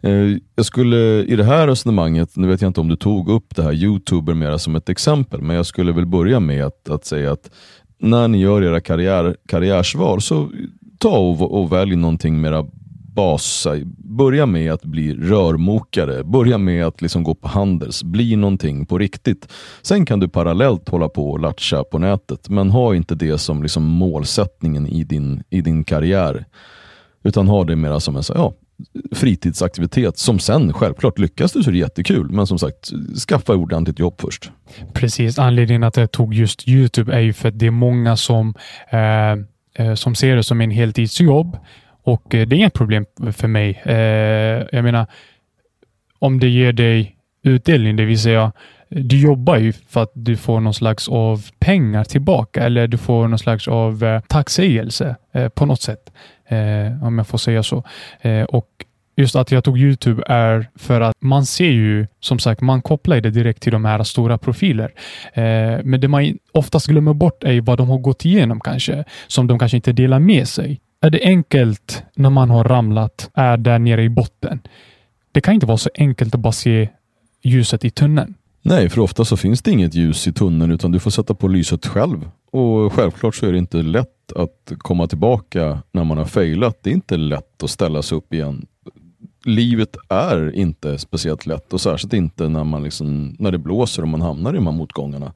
[0.00, 3.56] Eh, jag skulle i det här resonemanget, nu vet jag inte om du tog upp
[3.56, 7.04] det här youtuber mera som ett exempel, men jag skulle väl börja med att, att
[7.04, 7.50] säga att
[7.98, 10.50] när ni gör era karriär, karriärsval så
[10.98, 12.66] ta och, och välj någonting mera
[13.14, 13.76] basa.
[13.98, 18.98] Börja med att bli rörmokare, börja med att liksom gå på Handels, bli någonting på
[18.98, 19.48] riktigt.
[19.82, 23.62] Sen kan du parallellt hålla på och latcha på nätet, men ha inte det som
[23.62, 26.44] liksom målsättningen i din, i din karriär.
[27.22, 28.52] Utan ha det mera som en ja,
[29.12, 32.30] fritidsaktivitet som sen självklart lyckas du så är det jättekul.
[32.30, 32.90] Men som sagt,
[33.28, 34.50] skaffa ordentligt jobb först.
[34.92, 38.54] Precis, anledningen att jag tog just Youtube är ju för att det är många som
[38.90, 39.36] Eh,
[39.78, 41.58] Eh, som ser det som en heltidsjobb
[42.02, 43.82] och eh, det är inget problem för mig.
[43.84, 45.06] Eh, jag menar,
[46.18, 48.52] om det ger dig utdelning, det vill säga
[48.88, 53.28] du jobbar ju för att du får någon slags av pengar tillbaka eller du får
[53.28, 55.16] någon slags av tacksägelse
[55.54, 56.12] på något sätt.
[57.02, 57.84] Om jag får säga så.
[58.48, 58.66] Och
[59.18, 63.20] just att jag tog Youtube är för att man ser ju, som sagt, man kopplar
[63.20, 64.94] det direkt till de här stora profiler.
[65.32, 69.46] Eh, men det man oftast glömmer bort är vad de har gått igenom kanske, som
[69.46, 70.80] de kanske inte delar med sig.
[71.00, 74.60] Är det enkelt när man har ramlat, är där nere i botten?
[75.32, 76.88] Det kan inte vara så enkelt att bara se
[77.42, 78.34] ljuset i tunneln.
[78.62, 81.48] Nej, för ofta så finns det inget ljus i tunneln utan du får sätta på
[81.48, 82.30] lyset själv.
[82.50, 86.78] Och självklart så är det inte lätt att komma tillbaka när man har failat.
[86.82, 88.66] Det är inte lätt att ställa sig upp igen
[89.48, 94.08] livet är inte speciellt lätt och särskilt inte när, man liksom, när det blåser och
[94.08, 95.32] man hamnar i de här motgångarna.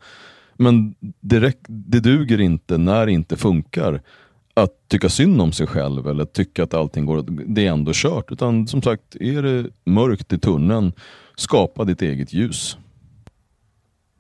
[0.56, 4.00] Men det, det duger inte när det inte funkar
[4.54, 8.32] att tycka synd om sig själv eller tycka att allting går, det är ändå kört.
[8.32, 10.92] Utan som sagt, är det mörkt i tunneln,
[11.36, 12.78] skapa ditt eget ljus.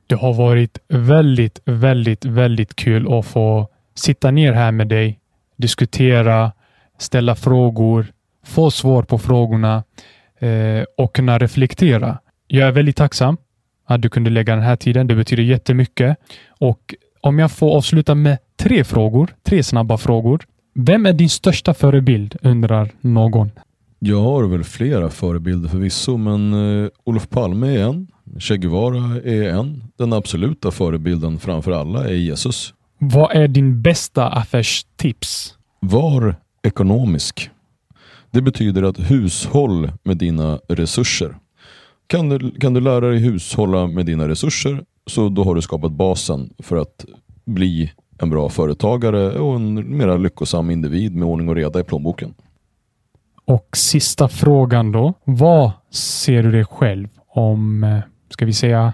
[0.06, 5.18] Det har varit väldigt, väldigt, väldigt kul att få sitta ner här med dig,
[5.56, 6.52] diskutera,
[6.98, 8.06] ställa frågor,
[8.46, 9.82] få svar på frågorna
[10.38, 12.18] eh, och kunna reflektera.
[12.46, 13.36] Jag är väldigt tacksam
[13.86, 15.06] att du kunde lägga den här tiden.
[15.06, 16.16] Det betyder jättemycket.
[16.48, 20.44] Och om jag får avsluta med tre frågor, tre snabba frågor.
[20.74, 23.50] Vem är din största förebild undrar någon?
[23.98, 26.52] Jag har väl flera förebilder förvisso, men
[26.84, 28.06] eh, Olof Palme är en.
[28.38, 29.84] Che Guevara är en.
[29.98, 32.74] Den absoluta förebilden framför alla är Jesus.
[32.98, 35.54] Vad är din bästa affärstips?
[35.80, 37.50] Var ekonomisk.
[38.32, 41.36] Det betyder att hushåll med dina resurser.
[42.06, 45.92] Kan du, kan du lära dig hushålla med dina resurser så då har du skapat
[45.92, 47.04] basen för att
[47.44, 52.34] bli en bra företagare och en mer lyckosam individ med ordning och reda i plånboken.
[53.44, 55.14] Och sista frågan då.
[55.24, 57.98] Vad ser du dig själv om, eh,
[58.30, 58.92] ska vi säga,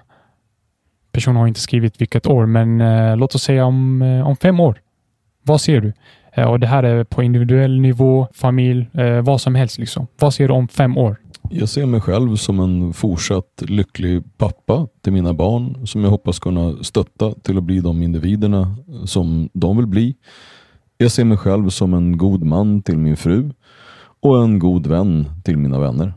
[1.13, 4.61] personen har inte skrivit vilket år, men eh, låt oss säga om, eh, om fem
[4.61, 4.81] år.
[5.43, 5.93] Vad ser du?
[6.33, 9.79] Eh, och Det här är på individuell nivå, familj, eh, vad som helst.
[9.79, 10.07] Liksom.
[10.19, 11.17] Vad ser du om fem år?
[11.51, 16.39] Jag ser mig själv som en fortsatt lycklig pappa till mina barn som jag hoppas
[16.39, 20.17] kunna stötta till att bli de individerna som de vill bli.
[20.99, 23.51] Jag ser mig själv som en god man till min fru
[24.21, 26.13] och en god vän till mina vänner.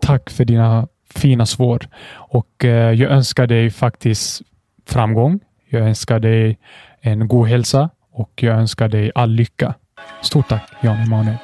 [0.00, 4.42] tack för dina fina svar och eh, jag önskar dig faktiskt
[4.86, 5.40] framgång.
[5.70, 6.58] Jag önskar dig
[7.00, 9.74] en god hälsa och jag önskar dig all lycka.
[10.22, 11.36] Stort tack Jan Emanuel.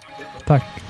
[0.46, 0.87] Tack!